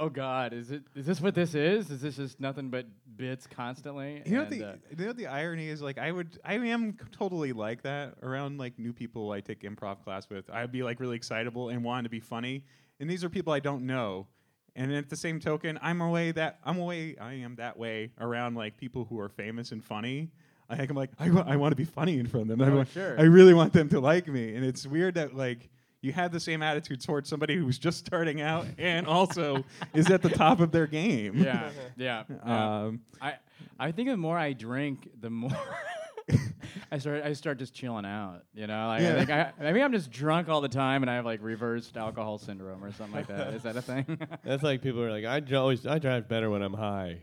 [0.00, 0.52] Oh God!
[0.54, 0.82] Is it?
[0.96, 1.90] Is this what this is?
[1.90, 2.86] Is this just nothing but
[3.16, 4.22] bits constantly?
[4.24, 6.54] You know, And, the, uh, you know what the irony is like I would I
[6.54, 10.48] am totally like that around like new people I take improv class with.
[10.50, 12.64] I'd be like really excitable and wanting to be funny,
[12.98, 14.26] and these are people I don't know.
[14.74, 18.54] And at the same token, I'm away that I'm away I am that way around
[18.54, 20.30] like people who are famous and funny.
[20.70, 22.66] I think I'm like I, wa- I want to be funny in front of them.
[22.66, 23.20] I, Oh, wa- sure.
[23.20, 25.68] I really want them to like me, and it's weird that like.
[26.02, 30.22] You have the same attitude towards somebody who's just starting out and also is at
[30.22, 31.36] the top of their game.
[31.36, 32.22] yeah, yeah.
[32.46, 32.82] yeah.
[32.84, 33.34] Um, I
[33.78, 35.50] I think the more I drink, the more
[36.92, 38.42] I start I start just chilling out.
[38.54, 39.12] You know, like Yeah.
[39.14, 41.96] I think I maybe I'm just drunk all the time and I have like reversed
[41.96, 43.52] alcohol syndrome or something like that.
[43.54, 44.18] Is that a thing?
[44.44, 47.18] That's like people are like, I always I drive better when I'm high.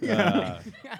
[0.00, 0.58] Yeah.
[0.84, 0.92] Uh,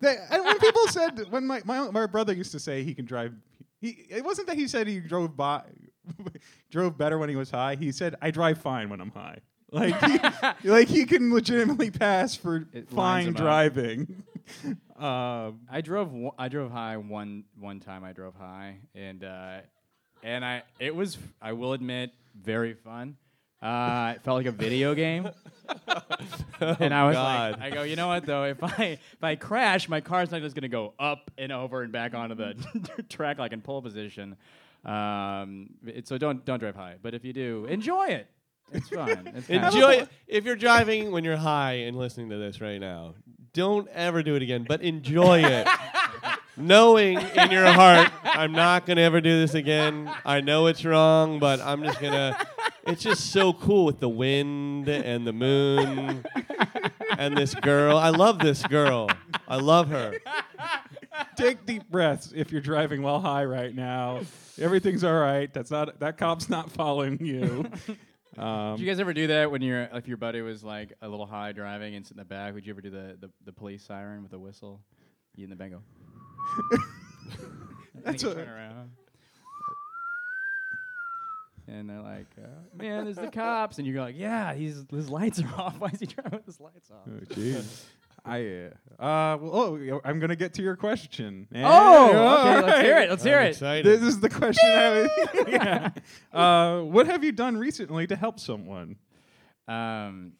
[0.00, 3.04] They- and when people said when my, my my brother used to say he can
[3.04, 3.34] drive
[3.80, 5.62] he it wasn't that he said he drove by
[6.70, 9.38] drove better when he was high he said I drive fine when I'm high
[9.72, 10.18] like he,
[10.68, 13.40] like he can legitimately pass for It lines fine him up.
[13.42, 14.22] driving
[14.98, 19.58] um, I drove one- I drove high one one time I drove high and uh,
[20.22, 22.10] and I it was I will admit
[22.40, 23.16] very fun.
[23.62, 25.28] Uh, it felt like a video game.
[26.60, 27.52] and I was God.
[27.52, 28.44] like, I go, you know what though?
[28.44, 31.92] If I if I crash, my car's not just gonna go up and over and
[31.92, 32.54] back onto the
[33.08, 34.36] track like in pole position.
[34.84, 36.96] Um, it, so don't don't drive high.
[37.02, 38.28] But if you do, enjoy it.
[38.72, 39.32] It's fun.
[39.34, 40.08] It's enjoy it.
[40.26, 43.14] If you're driving when you're high and listening to this right now,
[43.52, 45.66] don't ever do it again, but enjoy it.
[46.56, 50.12] Knowing in your heart, I'm not going to ever do this again.
[50.26, 52.36] I know it's wrong, but I'm just going to.
[52.86, 56.24] It's just so cool with the wind and the moon
[57.18, 57.96] and this girl.
[57.96, 59.08] I love this girl.
[59.48, 60.14] I love her.
[61.40, 64.20] Take deep breaths if you're driving while high right now
[64.58, 67.64] everything's all right that's not that cop's not following you
[68.40, 71.08] um, Did you guys ever do that when you're if your buddy was like a
[71.08, 72.54] little high driving and sit in the back?
[72.54, 74.80] Would you ever do the, the, the police siren with a whistle?
[75.34, 75.82] You in the back go.
[78.04, 78.36] That's what.
[78.36, 78.90] a- you turn around.
[81.68, 85.40] And they're like, uh, "Man, there's the cops," and you're like, "Yeah, he's his lights
[85.40, 85.78] are off.
[85.78, 87.84] Why is he driving with his lights off?" oh, jeez
[88.24, 91.46] I uh well, oh I'm gonna get to your question.
[91.54, 93.10] Oh, And- okay, let's hear it.
[93.10, 93.50] Let's hear I'm it.
[93.50, 93.86] excited.
[93.86, 94.68] This is the question.
[94.68, 95.10] I was,
[95.48, 95.90] yeah.
[96.32, 98.96] uh, what have you done recently to help someone?
[99.68, 100.32] Um,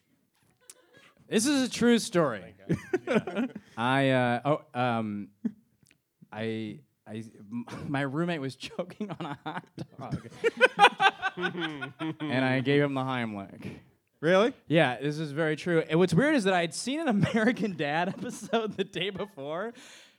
[1.28, 2.54] this is a true story.
[3.76, 5.28] I uh, oh um,
[6.32, 9.64] I I m- my roommate was choking on a hot
[9.98, 10.28] dog,
[12.20, 13.70] and I gave him the Heimlich.
[14.20, 14.52] Really?
[14.68, 15.82] Yeah, this is very true.
[15.88, 19.72] And what's weird is that I'd seen an American Dad episode the day before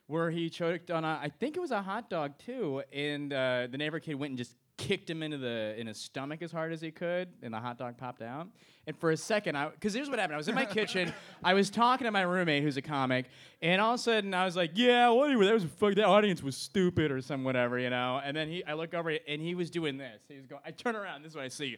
[0.08, 3.68] where he choked on a, I think it was a hot dog too, and uh,
[3.72, 6.74] the neighbor kid went and just kicked him into the in his stomach as hard
[6.74, 8.48] as he could, and the hot dog popped out.
[8.88, 11.54] And for a second, I because here's what happened: I was in my kitchen, I
[11.54, 13.28] was talking to my roommate who's a comic,
[13.62, 15.96] and all of a sudden I was like, "Yeah, well, anyway, that was fuck.
[15.96, 19.16] That audience was stupid or some whatever, you know." And then he, I look over
[19.28, 20.24] and he was doing this.
[20.28, 20.62] He was going.
[20.66, 21.22] I turn around.
[21.22, 21.78] This is what I see.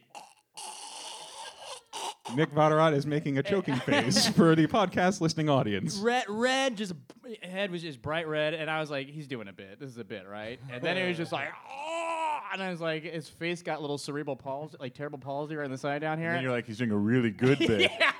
[2.34, 5.96] Nick Vatterott is making a choking face for the podcast listening audience.
[5.98, 6.94] red, red, just
[7.42, 9.78] head was just bright red, and I was like, he's doing a bit.
[9.78, 10.58] This is a bit, right?
[10.70, 13.98] And then it was just like, oh, and I was like, his face got little
[13.98, 16.30] cerebral palsy, like terrible palsy right on the side down here.
[16.32, 17.90] And you're like, he's doing a really good bit.
[18.00, 18.12] yeah.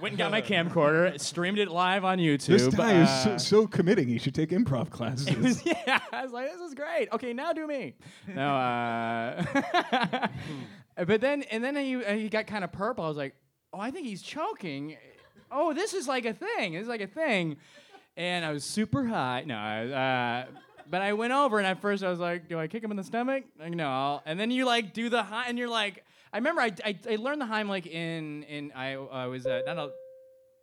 [0.00, 2.46] Went and got my camcorder, streamed it live on YouTube.
[2.46, 4.08] This guy is so, uh, so committing.
[4.08, 5.36] He should take improv classes.
[5.36, 7.08] was- yeah, I was like, this is great.
[7.12, 7.94] Okay, now do me.
[8.26, 10.26] No, uh,
[10.96, 13.04] but then and then he uh, he got kind of purple.
[13.04, 13.34] I was like,
[13.72, 14.96] oh, I think he's choking.
[15.50, 16.74] Oh, this is like a thing.
[16.74, 17.56] This is like a thing.
[18.16, 19.42] And I was super high.
[19.44, 20.46] No, I, uh,
[20.88, 22.96] but I went over and at first I was like, do I kick him in
[22.96, 23.44] the stomach?
[23.58, 24.22] Like, no.
[24.24, 27.16] And then you like do the high, and you're like, I remember I, I, I
[27.16, 29.90] learned the Heimlich in in I I was uh, not a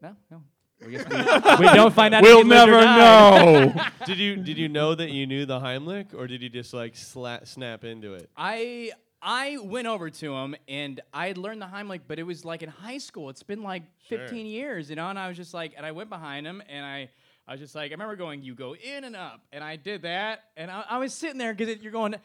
[0.01, 0.43] no no.
[0.81, 2.23] We, we, we don't find out.
[2.23, 3.73] We'll he lived or never know.
[4.05, 6.95] did you did you know that you knew the Heimlich, or did you just like
[6.95, 8.29] sla- snap into it?
[8.35, 8.91] I
[9.21, 12.63] I went over to him and I had learned the Heimlich, but it was like
[12.63, 13.29] in high school.
[13.29, 15.07] It's been like 15 years, you know.
[15.09, 17.09] And I was just like, and I went behind him and I.
[17.47, 20.03] I was just like, I remember going, you go in and up, and I did
[20.03, 22.15] that, and I, I was sitting there because you're going,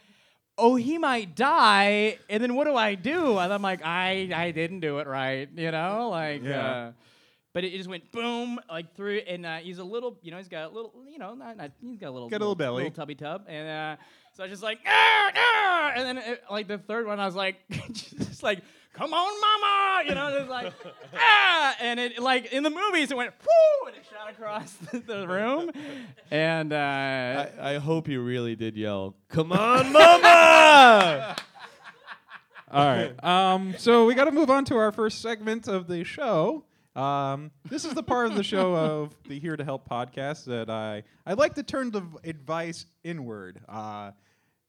[0.59, 3.37] oh, he might die, and then what do I do?
[3.39, 6.69] And I'm like, I, I didn't do it right, you know, like, Yeah.
[6.71, 6.91] uh,
[7.51, 10.37] but it, it just went boom, like through, and uh, he's a little, you know,
[10.37, 12.55] he's got a little, you know, not, not he's got a little, Got a little
[12.55, 12.83] belly.
[12.83, 14.01] little tubby tub, and uh,
[14.37, 17.25] so I was just like, ah, ah, and then it, like the third one, I
[17.25, 17.55] was like,
[17.91, 18.59] just like,
[18.93, 20.73] come on, mama, you know, just like,
[21.15, 24.99] ah, and it like in the movies, it went, whoo, and it shot across the,
[24.99, 25.71] the room,
[26.29, 31.35] and uh, I, I hope you really did yell, "Come on, mama!"
[32.69, 33.23] All right.
[33.23, 36.63] Um, so we got to move on to our first segment of the show.
[36.95, 40.69] Um, this is the part of the show of the Here to Help podcast that
[40.69, 43.61] I I like to turn the v- advice inward.
[43.67, 44.11] Uh,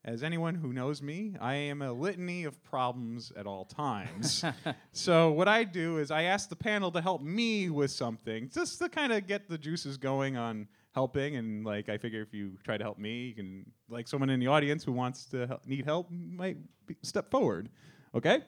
[0.09, 4.43] as anyone who knows me, I am a litany of problems at all times.
[4.91, 8.79] so what I do is I ask the panel to help me with something, just
[8.79, 11.35] to kind of get the juices going on helping.
[11.35, 14.39] And like I figure if you try to help me, you can like someone in
[14.39, 17.69] the audience who wants to help, need help might be, step forward.
[18.15, 18.39] Okay.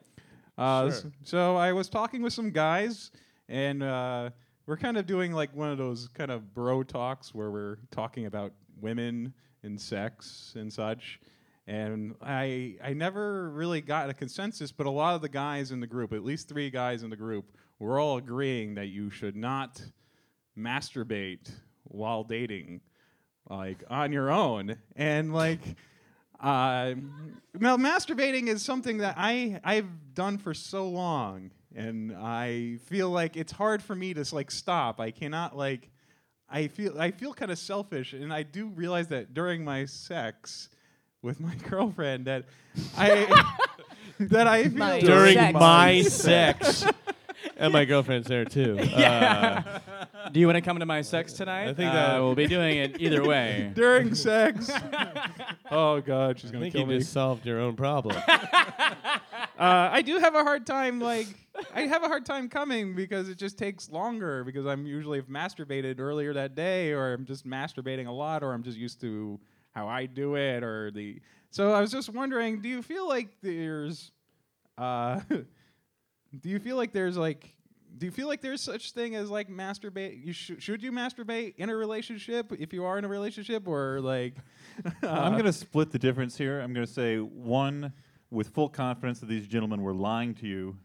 [0.58, 3.12] Uh, s- So I was talking with some guys,
[3.50, 4.32] and uh,
[4.66, 8.26] we're kind of doing like one of those kind of bro talks where we're talking
[8.26, 11.20] about women and sex and such.
[11.68, 15.80] And I I never really got a consensus, but a lot of the guys in
[15.80, 17.46] the group, at least three guys in the group,
[17.80, 19.82] were all agreeing that you should not
[20.58, 21.52] masturbate
[21.84, 22.82] while dating,
[23.50, 24.76] like on your own.
[24.96, 25.62] And like,
[26.40, 26.96] uh,
[27.54, 33.38] now masturbating is something that I I've done for so long, and I feel like
[33.38, 35.00] it's hard for me to like stop.
[35.00, 35.90] I cannot like.
[36.54, 40.70] I feel I feel kind of selfish, and I do realize that during my sex
[41.22, 42.46] with my girlfriend that
[42.98, 43.56] I
[44.20, 45.54] that I feel My During Sex.
[45.54, 46.86] my sex,
[47.58, 48.78] and my girlfriend's there too.
[48.80, 49.80] Uh,
[50.32, 51.70] Do you want to come to my sex tonight?
[51.70, 53.72] I think Uh, we'll be doing it either way.
[53.74, 54.72] during sex.
[55.72, 57.00] oh God, she's I gonna think kill you me.
[57.00, 58.16] just solved your own problem.
[58.28, 61.28] Uh, I do have a hard time, like,
[61.76, 65.28] I have a hard time coming because it just takes longer because I'm usually have
[65.28, 69.40] masturbated earlier that day, or I'm just masturbating a lot, or I'm just used to
[69.72, 71.22] how I do it, or the.
[71.50, 74.12] So I was just wondering, do you feel like there's,
[74.78, 77.56] uh, do you feel like there's like,
[77.98, 80.26] do you feel like there's such thing as like masturbate?
[80.26, 84.00] You sh- should you masturbate in a relationship if you are in a relationship, or
[84.02, 84.36] like?
[85.04, 86.62] I'm going to split the difference here.
[86.62, 87.92] I'm to say one
[88.30, 90.78] with full confidence that these gentlemen were lying to you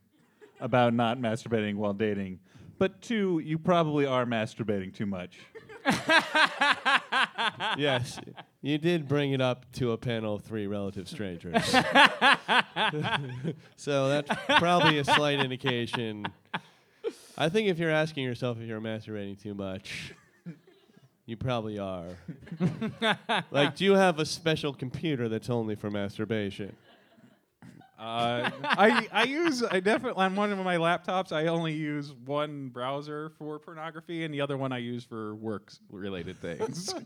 [0.60, 2.40] about not masturbating while dating.
[2.78, 5.38] But two, you probably are masturbating too much.
[7.78, 8.20] yes,
[8.62, 11.64] you did bring it up to a panel of three relative strangers.
[13.76, 16.26] so that's probably a slight indication
[17.38, 20.14] I think if you're asking yourself if you're masturbating too much,
[21.26, 22.16] you probably are.
[23.50, 26.74] like, do you have a special computer that's only for masturbation?
[27.98, 32.68] Uh, I I use I definitely on one of my laptops I only use one
[32.68, 36.94] browser for pornography and the other one I use for work related things.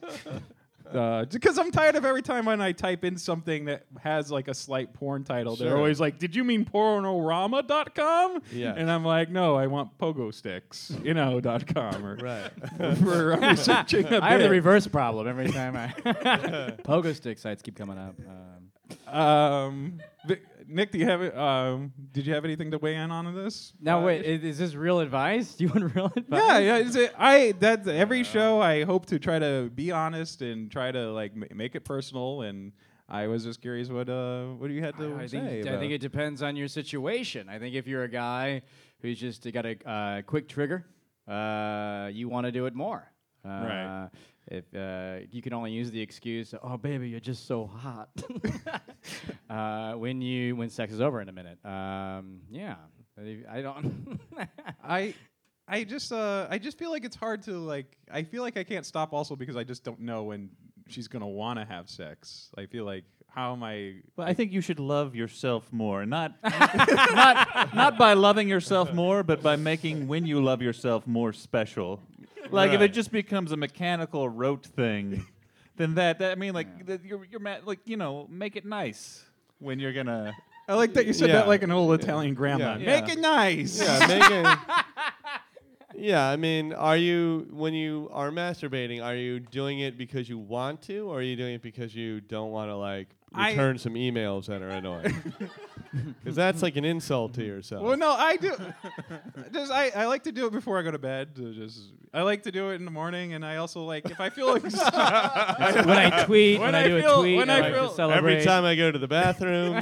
[0.90, 4.48] Uh, because I'm tired of every time when I type in something that has like
[4.48, 5.76] a slight porn title, they're Sure.
[5.76, 8.74] always like, "Did you mean pornorama.com?" Yeah.
[8.76, 12.50] and I'm like, "No, I want pogo sticks, you know, dot .com or Right.
[12.98, 14.50] for a I have the bit.
[14.50, 15.92] reverse problem every time I
[16.82, 18.16] pogo stick sites keep coming up.
[19.08, 21.36] Um, Um, Vic- Nick, do you have?
[21.36, 23.72] Um, did you have anything to weigh in on this?
[23.80, 25.54] now Uh, wait, is, is this real advice?
[25.56, 26.40] Do you want real advice?
[26.46, 26.76] Yeah, yeah.
[26.78, 30.92] It's a, I that every show I hope to try to be honest and try
[30.92, 32.42] to like ma- make it personal.
[32.42, 32.72] And
[33.08, 35.62] I was just curious what uh what you had to I say.
[35.62, 37.48] think, I think it depends on your situation.
[37.48, 38.62] I think if you're a guy
[39.02, 40.86] who's just got a uh, quick trigger,
[41.26, 43.10] uh, you want to do it more.
[43.44, 44.08] Uh, Right.
[44.48, 48.08] If uh, you can only use the excuse, "Oh, baby, you're just so hot,"
[49.50, 51.64] uh, when you when sex is over in a minute.
[51.64, 52.74] Um, yeah,
[53.48, 54.18] I don't.
[54.84, 55.14] I
[55.68, 58.64] I just uh I just feel like it's hard to like I feel like I
[58.64, 60.50] can't stop also because I just don't know when
[60.88, 62.50] she's gonna want to have sex.
[62.58, 64.02] I feel like how am I?
[64.16, 69.22] Well, I think you should love yourself more, not not not by loving yourself more,
[69.22, 72.00] but by making when you love yourself more special.
[72.52, 72.92] Like if it Right.
[72.92, 75.26] just becomes a mechanical rote thing,
[75.76, 78.64] then that, that I mean, like that you're you're ma- like you know, make it
[78.64, 79.24] nice
[79.58, 80.32] when you're gonna.
[80.68, 81.36] I like that you said Yeah.
[81.36, 82.76] that like an old Italian grandma.
[82.76, 83.00] Yeah.
[83.00, 83.80] Make it nice.
[83.82, 84.58] Yeah, make it.
[85.96, 90.38] Yeah, I mean, are you when you are masturbating, are you doing it because you
[90.38, 93.78] want to, or are you doing it because you don't want to like I- return
[93.78, 95.22] some emails that are annoying?
[95.92, 97.82] Because that's like an insult to yourself.
[97.82, 98.52] Well, no, I do.
[99.52, 101.34] just I, I like to do it before I go to bed.
[101.34, 101.80] To just
[102.14, 104.46] I like to do it in the morning, and I also like if I feel
[104.52, 107.60] like when I tweet, when, When I, I do feel- a tweet, when I, I
[107.62, 108.32] like feel- celebrate.
[108.34, 109.80] Every time I go to the bathroom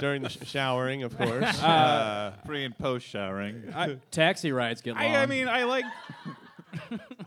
[0.00, 1.62] during the sh- showering, of course.
[1.62, 3.72] Uh, Pre and post showering.
[4.10, 5.04] taxi rides get long.
[5.04, 5.84] I, I mean I like.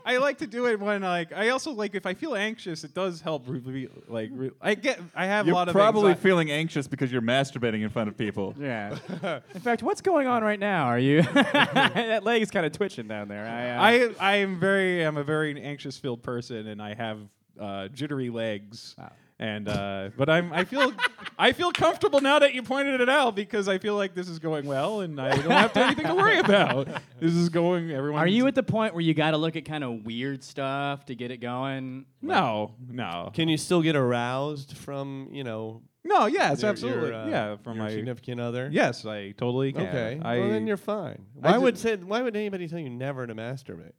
[0.04, 2.94] I like to do it when like I also like if I feel anxious, it
[2.94, 3.44] does help.
[3.46, 6.86] Re- like re- I get I have You're a lot of probably anxi- feeling anxious
[6.86, 8.54] because you're masturbating in front of people.
[8.58, 8.96] Yeah.
[9.54, 10.86] In fact, what's going on right now?
[10.86, 11.22] Are you?
[11.32, 13.46] that leg is kind of twitching down there.
[13.46, 13.70] I,
[14.06, 17.18] uh, I I am very I'm a very anxious filled person and I have
[17.58, 18.94] uh, jittery legs.
[18.98, 19.12] Wow.
[19.40, 20.92] And uh, but I'm I feel
[21.38, 24.40] I feel comfortable now that you pointed it out because I feel like this is
[24.40, 26.88] going well and I don't have to anything to worry about.
[27.20, 29.64] This is going everyone are you at the point where you got to look at
[29.64, 32.04] kind of weird stuff to get it going?
[32.20, 33.30] No, no.
[33.32, 37.10] can you still get aroused from you know No, yes, your- absolutely.
[37.10, 38.68] your, uh, yeah, from your my significant other?
[38.72, 39.86] Yes, I totally can.
[39.86, 40.20] Okay.
[40.20, 41.26] I, well, then you're fine.
[41.34, 41.94] Why ju- would say?
[41.94, 43.92] Why would anybody tell you never to masturbate?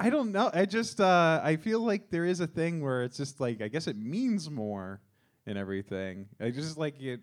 [0.00, 0.50] I don't know.
[0.54, 3.68] I just uh, I feel like there is a thing where it's just like I
[3.68, 5.00] guess it means more
[5.46, 6.26] and everything.
[6.40, 7.20] I just like it.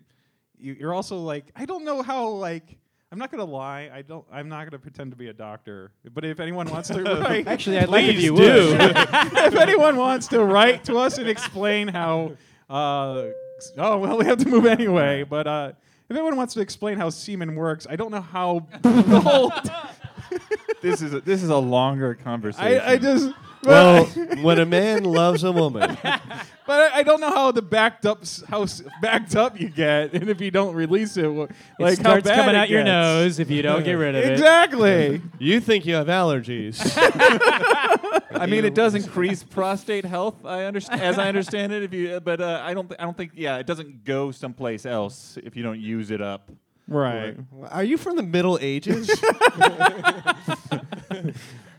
[0.56, 2.78] You, you're also like I don't know how like
[3.10, 3.90] I'm not gonna lie.
[3.92, 4.24] I don't.
[4.30, 5.90] I'm not gonna pretend to be a doctor.
[6.12, 8.76] But if anyone wants to write, Actually, I'd like if you do.
[8.78, 12.36] if anyone wants to write to us and explain how,
[12.70, 13.24] uh,
[13.76, 15.24] oh well, we have to move anyway.
[15.24, 15.72] But uh,
[16.08, 19.52] if anyone wants to explain how semen works, I don't know how the whole.
[20.82, 22.80] This is a, this is a longer conversation.
[22.80, 23.30] I, I just.
[23.64, 24.04] Well,
[24.40, 26.22] when a man loves a woman, but
[26.68, 30.12] I I don't know how the backed up s- how s- backed up you get,
[30.12, 32.68] and if you don't release it, wha- It like how starts bad coming it out
[32.68, 32.86] your gets.
[32.88, 34.30] nose if you don't get rid of it.
[34.30, 35.20] Exactly.
[35.40, 36.78] you think you have allergies.
[38.30, 40.44] I mean, it does increase prostate health.
[40.44, 41.82] I understand, as I understand it.
[41.82, 43.32] If you, but uh, I don't, th- I don't think.
[43.34, 46.48] Yeah, it doesn't go someplace else if you don't use it up.
[46.88, 47.36] Right.
[47.70, 49.08] Are you from the Middle Ages?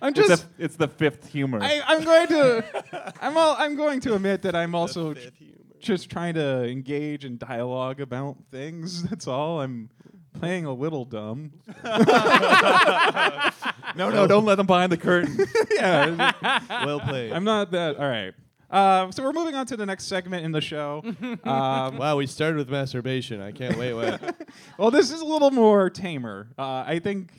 [0.02, 0.46] I'm It's, just.
[0.46, 1.60] a, it's the fifth humor.
[1.62, 3.14] I, I'm going to.
[3.22, 3.38] I'm.
[3.38, 5.28] All, I'm going to admit that I'm also tr-
[5.80, 9.04] just trying to engage in dialogue about things.
[9.04, 9.60] That's all.
[9.62, 9.90] I'm
[10.40, 11.52] playing a little dumb.
[11.84, 12.00] no,
[14.10, 15.38] no, don't let them behind the curtain.
[15.76, 16.32] yeah.
[16.86, 17.34] well played.
[17.34, 17.98] I'm not that.
[17.98, 18.34] All right.
[18.70, 21.02] Uh, so we're moving on to the next segment in the show.
[21.44, 23.42] um, wow, we started with masturbation.
[23.42, 23.94] I can't wait.
[23.94, 24.36] What?
[24.78, 26.50] well, this is a little more tamer.
[26.58, 27.32] Uh, I think.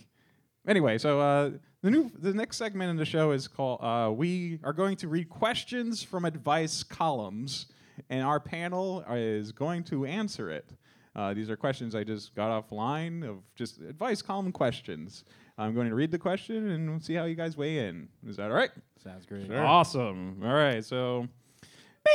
[0.66, 1.51] Anyway, so uh,
[1.83, 3.81] the new the next segment in the show is called.
[3.83, 7.66] Uh, we are going to read questions from advice columns,
[8.09, 10.66] and our panel is going to answer it.
[11.14, 15.24] Uh, these are questions I just got offline of just advice column questions.
[15.61, 18.09] I'm going to read the question and we'll see how you guys weigh in.
[18.27, 18.71] Is that all right?
[19.05, 19.53] Sounds great.
[19.53, 20.41] Awesome.
[20.43, 20.83] All right.
[20.83, 21.29] So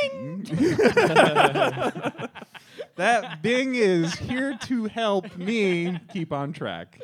[0.02, 0.42] Bing.
[2.96, 7.00] that Bing is here to help me keep on track.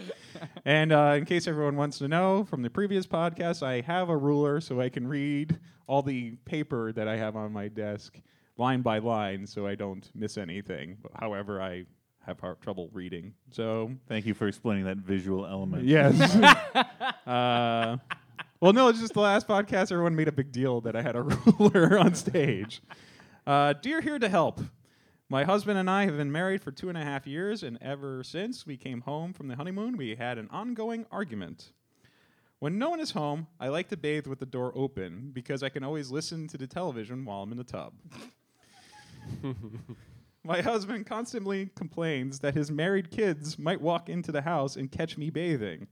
[0.65, 4.17] And uh, in case everyone wants to know, from the previous podcast, I have a
[4.17, 8.21] ruler so I can read all the paper that I have on my desk
[8.59, 10.99] line by line so I don't miss anything.
[11.15, 11.85] However, I
[12.27, 13.35] have har- trouble reading.
[13.51, 15.85] So, Thank you for explaining that visual element.
[15.85, 16.35] yes.
[17.27, 17.97] uh,
[18.61, 21.17] well, no, it's just the last podcast, everyone made a big deal that I had
[21.17, 21.23] a
[21.59, 22.81] ruler on stage.
[23.47, 24.61] Uh, dear Here to Help.
[25.29, 28.23] My husband and I have been married for two and a half years, and ever
[28.23, 31.73] since we came home from the honeymoon, we had an ongoing argument.
[32.59, 35.71] When no one is home, I like to bathe with the door open because I
[35.71, 37.95] can always listen to the television while I'm in the tub.
[40.45, 45.17] My husband constantly complains that his married kids might walk into the house and catch
[45.17, 45.87] me bathing.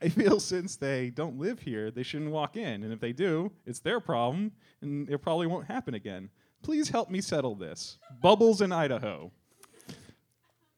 [0.00, 3.50] I feel since they don't live here, they shouldn't walk in, and if they do,
[3.64, 4.52] it's their problem,
[4.82, 6.30] and it probably won't happen again.
[6.62, 7.98] Please help me settle this.
[8.20, 9.32] Bubbles in Idaho.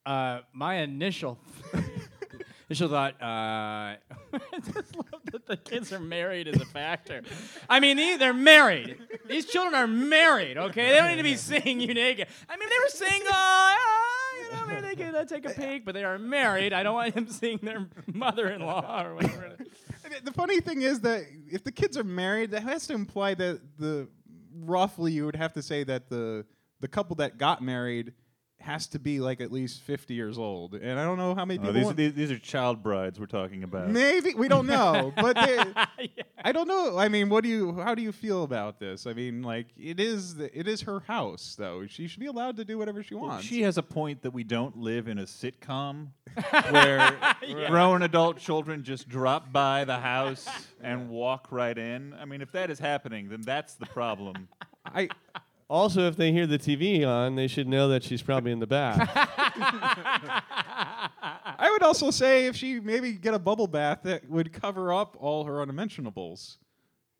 [0.05, 1.37] Uh, my initial
[2.69, 3.15] initial thought.
[3.21, 7.23] Uh, I just love that the kids are married as a factor.
[7.69, 8.97] I mean, they, they're married.
[9.27, 10.57] These children are married.
[10.57, 12.27] Okay, they don't need to be seeing you naked.
[12.47, 13.31] I mean, they were single.
[13.31, 13.77] ah,
[14.43, 16.73] you know, maybe they could uh, take a peek, but they are married.
[16.73, 19.57] I don't want them seeing their mother-in-law or whatever.
[20.23, 23.61] The funny thing is that if the kids are married, that has to imply that
[23.77, 24.07] the
[24.55, 26.45] roughly you would have to say that the
[26.81, 28.13] the couple that got married
[28.61, 30.75] has to be like at least 50 years old.
[30.75, 33.25] And I don't know how many Oh, people these, these, these are child brides we're
[33.25, 33.89] talking about.
[33.89, 36.09] Maybe we don't know, but they,
[36.43, 36.97] I don't know.
[36.97, 37.73] I mean, what do you?
[37.79, 39.07] How do you feel about this?
[39.07, 41.87] I mean, like it is the, it is her house, though.
[41.87, 43.45] She should be allowed to do whatever she wants.
[43.45, 46.07] She has a point that we don't live in a sitcom
[46.69, 47.15] where
[47.67, 50.47] grown adult children just drop by the house
[50.81, 52.13] and walk right in.
[52.13, 54.47] I mean, if that is happening, then that's the problem.
[54.85, 55.09] I
[55.69, 58.65] Also, if they hear the TV on, they should know that she's probably in the
[58.65, 59.07] bath.
[61.59, 65.15] I would also say if she maybe get a bubble bath that would cover up
[65.19, 66.57] all her unmentionables.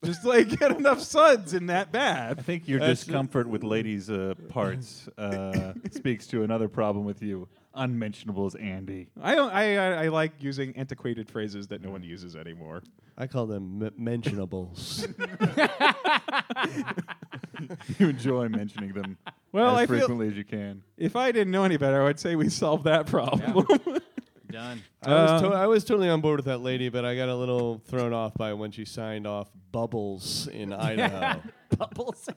[0.04, 2.32] Just like get enough suds in that bath.
[2.32, 2.46] I bath.
[2.46, 7.48] think your That's- discomfort with ladies' uh, parts uh, speaks to another problem with you.
[7.76, 9.10] Unmentionables, Andy.
[9.22, 9.52] I don't.
[9.54, 12.82] I, I I like using antiquated phrases that no one uses anymore.
[13.18, 15.06] I call them m- mentionables.
[18.00, 19.18] You enjoy mentioning them
[19.52, 20.82] Well, as I feel frequently as you can.
[20.98, 23.66] if I didn't know any better, I would say we solved that problem.
[24.52, 24.82] Done.
[25.04, 27.28] I, was Uh, to- I was totally on board with that lady, but I got
[27.30, 31.42] a little thrown off by when she signed off bubbles in Idaho.
[31.78, 32.28] Bubbles.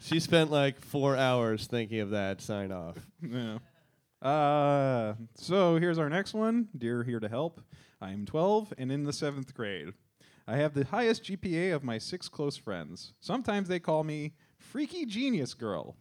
[0.00, 2.96] she spent like four hours thinking of that sign off.
[3.22, 3.58] Yeah.
[4.26, 6.66] Uh, so here's our next one.
[6.76, 7.60] Dear Here to Help.
[8.00, 9.92] I am 12 and in the seventh grade.
[10.48, 13.12] I have the highest GPA of my six close friends.
[13.20, 15.94] Sometimes they call me Freaky Genius Girl.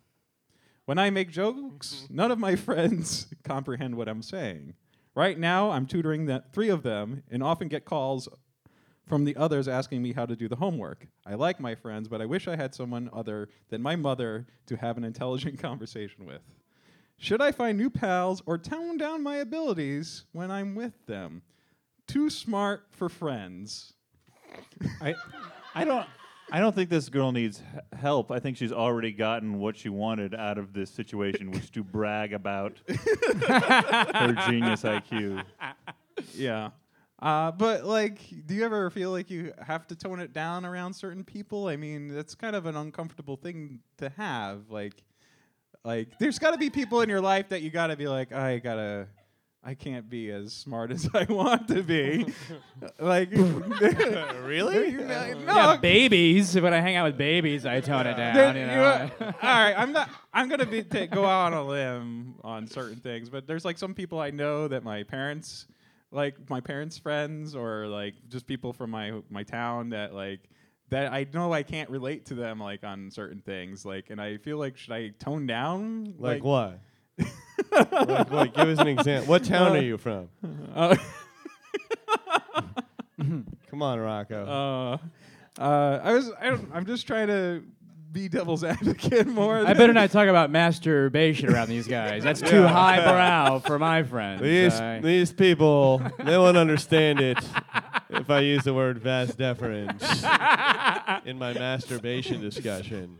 [0.86, 4.74] When I make jokes, none of my friends comprehend what I'm saying.
[5.14, 8.28] Right now, I'm tutoring the three of them and often get calls
[9.06, 11.06] from the others asking me how to do the homework.
[11.28, 14.78] I like my friends, but I wish I had someone other than my mother to
[14.78, 16.42] have an intelligent conversation with.
[17.18, 21.42] Should I find new pals or tone down my abilities when I'm with them?
[22.08, 23.94] Too smart for friends.
[25.02, 25.16] I,
[25.74, 26.06] I don't.
[26.52, 28.32] I don't think this girl needs h- help.
[28.32, 31.84] I think she's already gotten what she wanted out of this situation, which is to
[31.84, 35.44] brag about her genius IQ.
[36.36, 36.70] Yeah.
[37.20, 40.94] Uh, but like, do you ever feel like you have to tone it down around
[40.94, 41.68] certain people?
[41.68, 44.70] I mean, that's kind of an uncomfortable thing to have.
[44.70, 45.04] Like,
[45.86, 48.34] like there's got to be people in your life that you got to be like,
[48.34, 49.08] I gotta,
[49.64, 52.26] I can't be as smart as I want to be.
[53.00, 53.30] like,
[54.44, 54.92] really?
[54.94, 56.60] no, Yeah, babies.
[56.60, 58.36] When I hang out with babies, I tone it down.
[58.36, 59.10] There- you you know?
[59.20, 60.10] know, all right, I'm not.
[60.34, 63.78] I'm gonna be ta go out on a limb on certain things, but there's like
[63.78, 65.68] some people I know that my parents,
[66.12, 70.42] like my parents' friends, or like just people from my my town that like
[70.90, 73.86] that I know I can't relate to them like on certain things.
[73.86, 76.16] Like, and I feel like should I tone down?
[76.20, 76.80] Like, what?
[77.72, 78.54] like what?
[78.56, 79.30] Give us an example.
[79.30, 80.30] What town are you from?
[80.76, 80.96] Uh,
[83.18, 84.46] Come on, Rocco.
[85.58, 86.32] uh, uh, I was.
[86.40, 87.64] I don't, I'm just trying to
[88.12, 89.58] be devil's advocate more.
[89.66, 92.24] I better not talk about masturbation around these guys.
[92.24, 94.42] That's too highbrow for my friends.
[94.42, 97.38] these I- these people, they won't understand it
[98.10, 100.02] if I use the word vas deferens
[101.26, 103.18] in my masturbation discussion.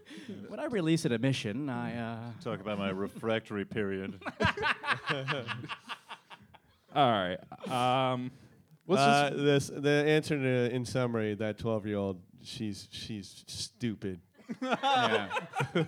[0.48, 4.22] when I release an emission, I uh, Talk about my refractory period.
[6.96, 7.38] All right.
[7.70, 8.32] Um,
[8.88, 9.44] let's Uh, just.
[9.44, 14.20] this the answer to in summary that twelve year old she's she's stupid.
[14.62, 15.28] yeah.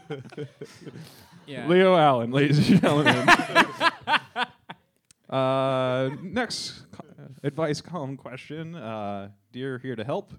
[1.48, 1.68] yeah.
[1.68, 3.30] Leo Allen, ladies and gentlemen.
[5.30, 7.06] uh, next co-
[7.44, 8.76] advice column question.
[8.76, 10.34] Uh, dear, here to help.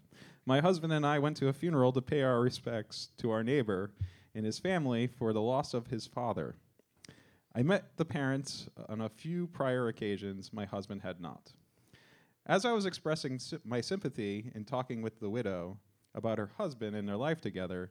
[0.47, 3.93] My husband and I went to a funeral to pay our respects to our neighbor
[4.35, 6.57] and his family for the loss of his father.
[7.55, 11.53] I met the parents on a few prior occasions my husband had not.
[12.47, 15.79] As I was expressing my sympathy and talking with the widow
[16.15, 17.91] about her husband and their life together,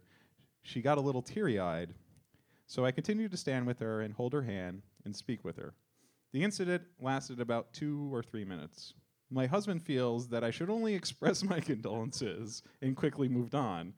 [0.63, 1.93] she got a little teary eyed
[2.67, 5.73] so I continued to stand with her and hold her hand and speak with her.
[6.37, 8.93] The incident lasted about two or three minutes.
[9.31, 13.93] My husband feels that I should only express my condolences and quickly moved on.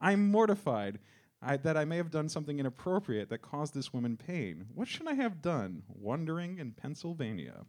[0.00, 1.00] I'm mortified
[1.42, 4.66] I, that I may have done something inappropriate that caused this woman pain.
[4.72, 5.82] What should I have done?
[5.88, 7.64] Wandering in Pennsylvania.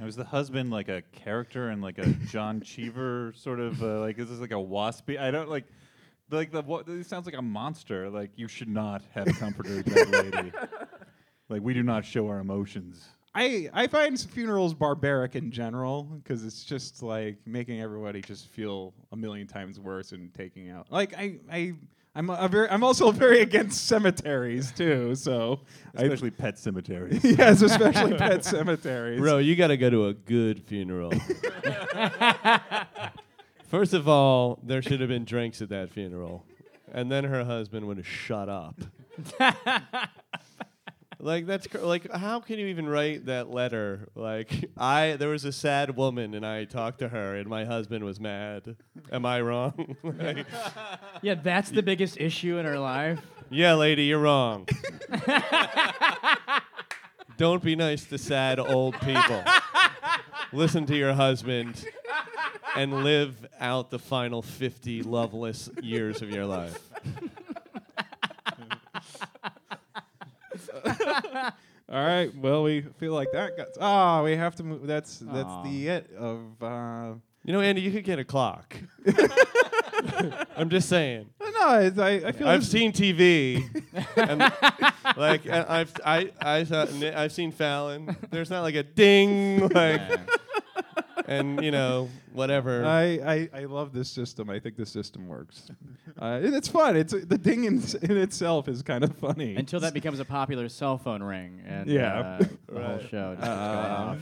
[0.00, 4.00] Now, is the husband like a character in like a John Cheever sort of uh,
[4.00, 5.16] like is this like a waspy?
[5.16, 5.66] I don't like
[6.28, 8.10] like the what it sounds like a monster.
[8.10, 10.52] Like you should not have comforted that lady.
[11.48, 13.04] Like we do not show our emotions.
[13.34, 18.92] I, I find funerals barbaric in general because it's just like making everybody just feel
[19.10, 20.86] a million times worse and taking out.
[20.90, 21.72] Like I I
[22.14, 25.14] I'm a, very I'm also very against cemeteries too.
[25.14, 25.60] So
[25.96, 27.24] I- Especially pet cemeteries.
[27.38, 29.18] yes, especially pet cemeteries.
[29.18, 31.12] Bro, you got to go to a good funeral.
[33.68, 36.44] First of all, there should have been drinks at that funeral.
[36.92, 38.78] And then her husband would have shut up.
[41.22, 44.08] Like that's cr- like how can you even write that letter?
[44.14, 48.04] Like I there was a sad woman and I talked to her and my husband
[48.04, 48.76] was mad.
[49.10, 49.96] Am I wrong?
[50.04, 50.44] Like,
[51.22, 53.20] Yeah, that's the biggest issue in her life.
[53.50, 54.66] yeah, lady, you're wrong.
[57.38, 59.42] Don't be nice to sad old people.
[60.52, 61.84] Listen to your husband
[62.76, 66.78] and live out the final 50 loveless years of your life.
[71.92, 72.34] All right.
[72.34, 73.68] Well, we feel like that got.
[73.80, 74.86] Ah, we have to move.
[74.86, 75.62] That's that's Aw.
[75.62, 76.40] the it of.
[76.62, 77.14] Uh,
[77.44, 78.76] You know, Andy, you could get a clock.
[80.56, 81.26] I'm just saying.
[81.40, 83.62] no, it's, I I feel I've this- seen TV,
[84.16, 84.40] and
[85.16, 88.16] like I- I've I I saw, I've seen Fallon.
[88.30, 90.00] There's not like a ding, like,
[91.38, 92.84] and you know whatever.
[93.02, 94.48] I, I, I love this system.
[94.50, 95.70] I think this system works.
[96.20, 96.96] uh, and it's fun.
[96.96, 99.56] It's the ding in, in itself is kind of funny.
[99.56, 102.38] Until that becomes a popular cell phone ring, and Yeah.
[102.40, 104.18] uh, the whole show just goes off.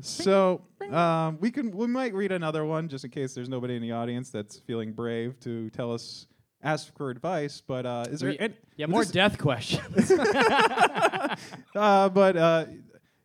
[0.00, 3.82] so um, we can we might read another one just in case there's nobody in
[3.82, 6.26] the audience that's feeling brave to tell us
[6.62, 7.62] ask for advice.
[7.66, 10.10] But uh, is there We- any, Yeah, more death questions.
[11.74, 12.64] uh, but uh,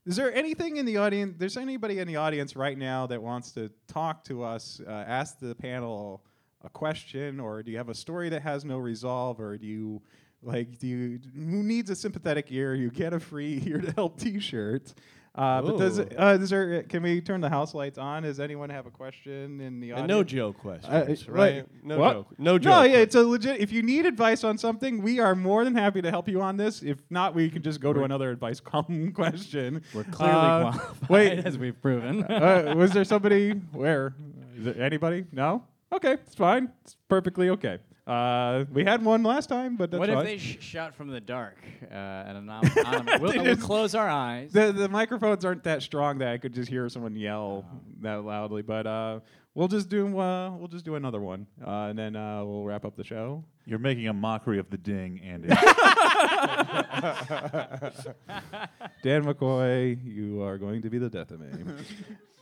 [0.06, 1.36] is there anything in the audience?
[1.38, 4.82] There's anybody in the audience right now that wants to talk to us?
[4.86, 6.26] Uh, ask the panel
[6.62, 10.02] a question, or do you have a story that has no resolve, or do you
[10.42, 12.76] like do you who needs a sympathetic ear?
[12.76, 14.94] You get a free here to help T-shirt.
[15.36, 16.08] Uh, but does Ooh.
[16.20, 16.84] uh, is there?
[16.84, 18.22] Can we turn the house lights on?
[18.22, 20.08] Does anyone have a question in the and audience?
[20.10, 21.56] no joke questions, Uh, right?
[21.56, 22.14] wait, No what?
[22.14, 22.28] joke.
[22.38, 22.70] No joke.
[22.72, 23.60] No, yeah, it's a legit.
[23.60, 26.58] If you need advice on something, we are more than happy to help you on
[26.58, 26.84] this.
[26.84, 29.82] If not, we can just go to another advice column question.
[29.92, 31.40] We're clearly Uh, qualified, wait.
[31.46, 32.24] as we've proven.
[32.30, 33.54] uh, was there somebody?
[33.72, 34.14] Where?
[34.56, 35.26] Is there anybody?
[35.32, 35.64] No.
[35.92, 36.70] Okay, it's fine.
[36.84, 37.80] It's perfectly okay.
[38.06, 40.18] Uh, we had one last time, but that's what fine.
[40.20, 41.58] if they sh- shout from the dark?
[41.84, 44.52] Uh, and anom- anom- we'll, we'll close our eyes.
[44.52, 47.66] the the microphones aren't that strong that I could just hear someone yell
[48.02, 48.62] that loudly.
[48.62, 49.20] But uh,
[49.54, 52.84] we'll just do uh, we'll just do another one, uh, and then uh, we'll wrap
[52.84, 53.44] up the show.
[53.66, 55.48] You're making a mockery of the ding, Andy.
[59.04, 61.48] Dan McCoy, you are going to be the death of me.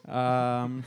[0.08, 0.84] um,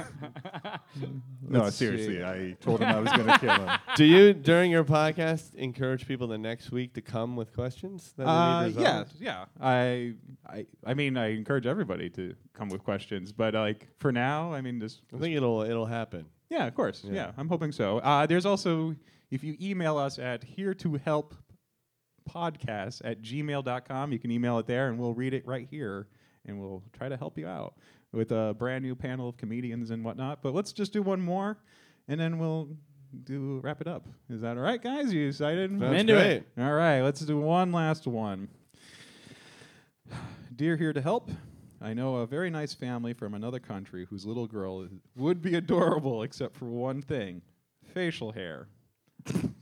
[1.48, 2.24] no, Let's seriously, see.
[2.24, 3.78] I told him I was going to kill him.
[3.96, 8.12] Do you during your podcast encourage people the next week to come with questions?
[8.16, 9.14] That they uh, need yeah, resolved?
[9.20, 9.44] yeah.
[9.60, 10.14] I,
[10.48, 14.52] I, I mean, I encourage everybody to come with questions, but uh, like for now,
[14.52, 16.26] I mean, just I think it'll it'll happen.
[16.50, 17.12] yeah, of course, yeah.
[17.12, 17.30] Yeah.
[17.36, 17.98] I'm hoping so.
[17.98, 18.94] Uh, there's also
[19.30, 21.34] if you email us at here to help
[22.30, 26.08] podcast at gmail.com, you can email it there, and we'll read it right here,
[26.46, 27.74] and we'll try to help you out
[28.12, 30.42] with a brand new panel of comedians and whatnot.
[30.42, 31.58] But let's just do one more,
[32.08, 32.68] and then we'll
[33.24, 34.06] do wrap it up.
[34.28, 35.12] Is that all right, guys?
[35.12, 35.70] You excited?
[35.70, 36.30] Sounds into great.
[36.36, 36.48] it.
[36.58, 38.48] All right, let's do one last one.
[40.56, 41.30] Dear here to help.
[41.80, 46.22] I know a very nice family from another country whose little girl would be adorable
[46.22, 47.42] except for one thing
[47.92, 48.68] facial hair.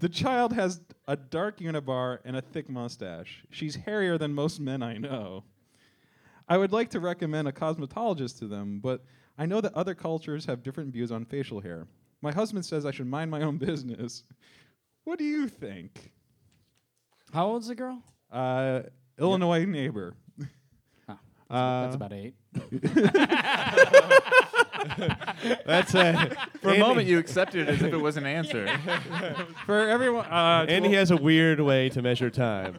[0.00, 3.44] the child has a dark unibar and a thick mustache.
[3.50, 5.44] She's hairier than most men I know.
[6.48, 9.04] I would like to recommend a cosmetologist to them, but
[9.38, 11.86] I know that other cultures have different views on facial hair.
[12.22, 14.22] My husband says I should mind my own business.
[15.04, 16.12] What do you think?
[17.32, 18.02] How old's the girl?
[18.30, 18.82] Uh,
[19.18, 20.14] Illinois neighbor.
[21.48, 22.34] Oh, Uh, That's about eight.
[25.66, 26.36] That's a.
[26.62, 28.66] For a moment, you accepted it as if it was an answer.
[29.66, 30.26] for everyone.
[30.26, 32.76] Uh, Andy has a weird way to measure time.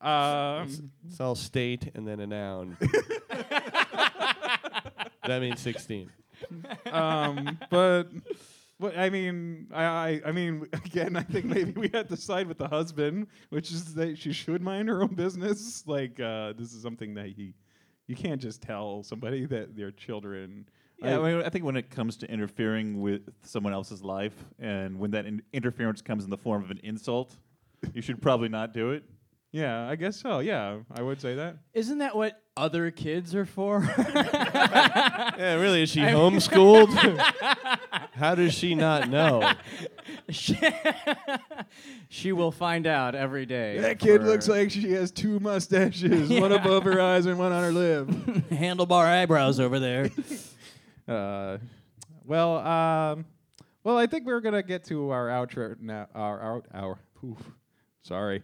[0.00, 2.76] um, It's all state and then a noun.
[5.26, 6.10] that means 16.
[6.90, 8.08] um, but.
[8.80, 12.46] But I mean, I, I I mean, again, I think maybe we had to side
[12.46, 15.84] with the husband, which is that she should mind her own business.
[15.94, 17.54] Like, uh, this is something that he,
[18.06, 20.66] you can't just tell somebody that their children.
[20.98, 24.98] Yeah, I, mean, I think when it comes to interfering with someone else's life, and
[24.98, 27.36] when that in- interference comes in the form of an insult,
[27.92, 29.04] you should probably not do it.
[29.54, 30.40] Yeah, I guess so.
[30.40, 31.58] Yeah, I would say that.
[31.74, 33.88] Isn't that what other kids are for?
[35.36, 35.82] Yeah, really?
[35.82, 36.88] Is she homeschooled?
[38.14, 39.52] How does she not know?
[40.28, 40.56] she,
[42.08, 43.78] she will find out every day.
[43.78, 47.62] That kid looks like she has two mustaches, one above her eyes and one on
[47.62, 48.06] her lip.
[48.50, 50.10] handlebar eyebrows over there.
[51.08, 51.58] Uh,
[52.24, 53.24] well, um,
[53.82, 56.08] well, I think we're gonna get to our outro now.
[56.14, 56.98] Our out our.
[57.24, 57.50] Oof,
[58.02, 58.42] sorry.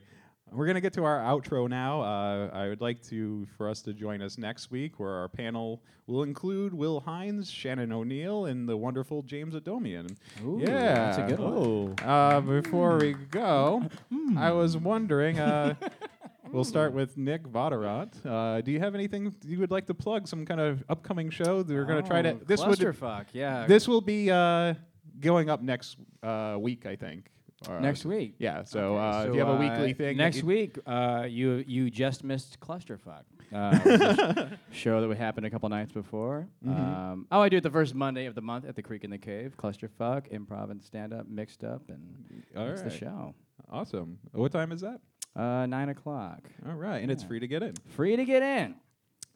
[0.52, 2.02] We're gonna get to our outro now.
[2.02, 5.82] Uh, I would like to for us to join us next week, where our panel
[6.06, 10.16] will include Will Hines, Shannon O'Neill, and the wonderful James Adomian.
[10.44, 11.96] Ooh, yeah, that's a good one.
[12.04, 12.04] Oh.
[12.04, 13.88] Uh, before we go,
[14.36, 15.38] I was wondering.
[15.38, 15.74] Uh,
[16.52, 18.14] we'll start with Nick Vatterott.
[18.26, 20.26] Uh, do you have anything you would like to plug?
[20.26, 22.32] Some kind of upcoming show that we're going to try to.
[22.32, 23.66] Oh, This would clusterfuck, yeah.
[23.66, 24.74] this will be uh,
[25.20, 27.30] going up next uh, week, I think.
[27.68, 28.34] Uh, next week.
[28.38, 28.64] Yeah.
[28.64, 31.62] So, Okay, uh, so, if you have a uh, weekly thing, Next week, uh, you
[31.66, 33.24] you just missed Clusterfuck.
[33.52, 36.48] Uh, a show that we happened a couple nights before.
[36.66, 36.80] Mm-hmm.
[36.80, 39.12] Um, oh, I do it the first Monday of the month at the Creek and
[39.12, 39.56] the Cave.
[39.58, 43.34] Clusterfuck, improv and stand up mixed up, and All that's the show.
[43.70, 44.18] Awesome.
[44.32, 45.00] What time is that?
[45.36, 46.40] Uh, nine o'clock.
[46.66, 47.74] All right, and it's free to get in.
[47.88, 48.74] Free to get in.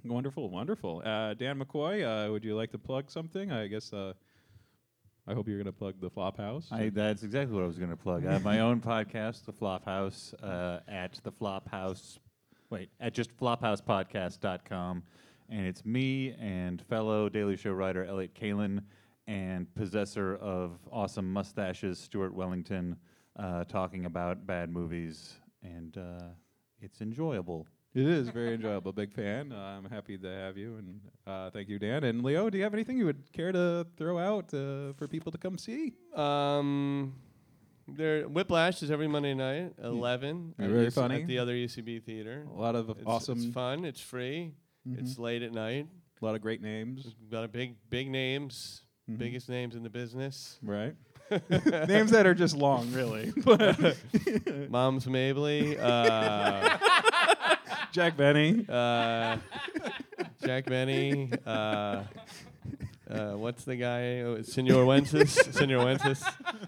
[0.03, 1.03] Wonderful, wonderful.
[1.05, 3.53] Uh, Dan McCoy, uh, would you like to plug something?
[3.53, 3.93] I guess.
[5.27, 6.69] I hope you're going to plug the Flop House.
[6.71, 8.27] I, that's exactly what I was going to plug.
[8.27, 12.19] I have my own podcast, The Flop House, uh, at the Flop House.
[12.69, 15.03] Wait, at just flophousepodcast.com.
[15.49, 18.83] And it's me and fellow Daily Show writer Elliott Kalan
[19.27, 22.97] and possessor of awesome mustaches, Stuart Wellington,
[23.39, 25.35] uh, talking about bad movies.
[25.63, 26.25] And uh,
[26.81, 27.67] it's enjoyable.
[27.95, 28.93] It is very enjoyable.
[28.93, 29.53] Big fan.
[29.53, 32.03] Uh, I'm happy to have you, and uh, thank you, Dan.
[32.03, 35.31] And Leo, do you have anything you would care to throw out uh, for people
[35.31, 35.93] to come see?
[36.17, 37.15] Um,
[37.87, 40.55] there, Whiplash is every Monday night, 11.
[40.59, 41.23] Yeah, at very funny.
[41.23, 42.47] At the other UCB theater.
[42.53, 43.85] A lot of It's, awesome, It's fun.
[43.85, 44.53] It's free.
[44.99, 45.87] It's late at night.
[46.21, 47.05] a lot of great names.
[47.21, 48.83] We've got a big, big names,
[49.17, 50.59] biggest names in the business.
[50.63, 50.95] Right.
[51.89, 53.33] names that are just long, really.
[54.69, 56.79] Moms Mabley, uh,
[57.95, 58.67] Jack Benny.
[58.69, 59.37] uh,
[60.45, 62.03] Jack Benny, uh,
[63.09, 64.19] uh, what's the guy?
[64.23, 66.21] Oh, Senor Wences, Senor Wences,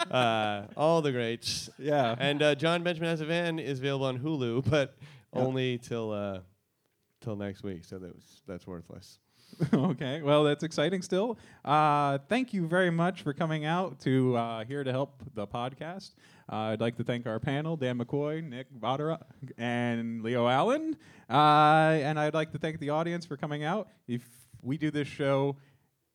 [0.09, 1.69] uh, all the greats.
[1.81, 2.15] Yeah.
[2.17, 4.97] And uh, Jon Benjamin Has a Van is available on Hulu, but
[5.33, 6.39] only till uh,
[7.21, 7.85] till next week.
[7.85, 9.19] So that was that's worthless.
[9.73, 10.23] okay.
[10.23, 11.39] Well, that's exciting still.
[11.65, 16.13] Uh, thank you very much for coming out to uh, here to help the podcast.
[16.51, 19.23] Uh, I'd like to thank our panel, Dan McCoy, Nick Vatterott,
[19.59, 20.97] and Leo Allen.
[21.29, 23.89] Uh, and I'd like to thank the audience for coming out.
[24.07, 24.23] If
[24.63, 25.57] we do this show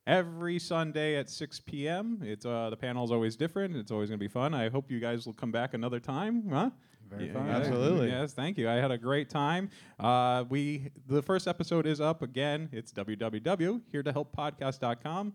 [0.06, 3.76] every Sunday at 6 p.m., it's uh, the panel's always different.
[3.76, 4.54] It's always going to be fun.
[4.54, 6.48] I hope you guys will come back another time.
[6.48, 6.70] Huh?
[7.12, 7.46] Very Yeah, fun.
[7.46, 8.08] yeah, Absolutely.
[8.08, 8.68] Yes, thank you.
[8.68, 9.70] I had a great time.
[10.00, 12.68] Uh, we the first episode is up again.
[12.72, 15.32] It's www.heretohelppodcast.com.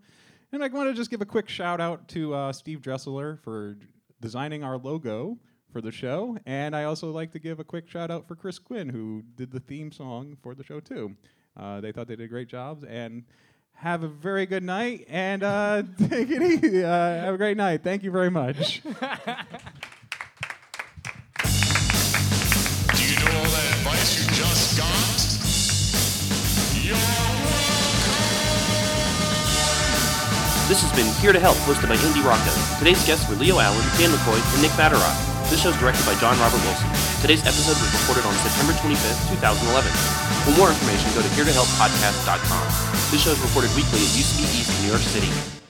[0.52, 3.76] And I want to just give a quick shout out to uh, Steve Dressler for
[4.20, 5.38] designing our logo
[5.70, 6.38] for the show.
[6.46, 9.50] And I also like to give a quick shout out for Chris Quinn, who did
[9.50, 11.14] the theme song for the show, too.
[11.54, 12.82] Uh, they thought they did great jobs.
[12.84, 13.24] And
[13.74, 16.82] have a very good night and uh, take it easy.
[16.82, 17.82] Uh, have a great night.
[17.84, 18.80] Thank you very much.
[30.68, 32.48] This has been Here to Help, hosted by Andy Rocco.
[32.80, 35.16] Today's guests were Leo Allen, Dan McCoy, and Nick Vatterott.
[35.52, 36.88] This show is directed by John Robert Wilson.
[37.20, 39.92] Today's episode was recorded on September 25th, 2011.
[40.48, 42.64] For more information, go to heretohelppodcast.com.
[43.12, 45.67] This show is recorded weekly at UCB East, New York City.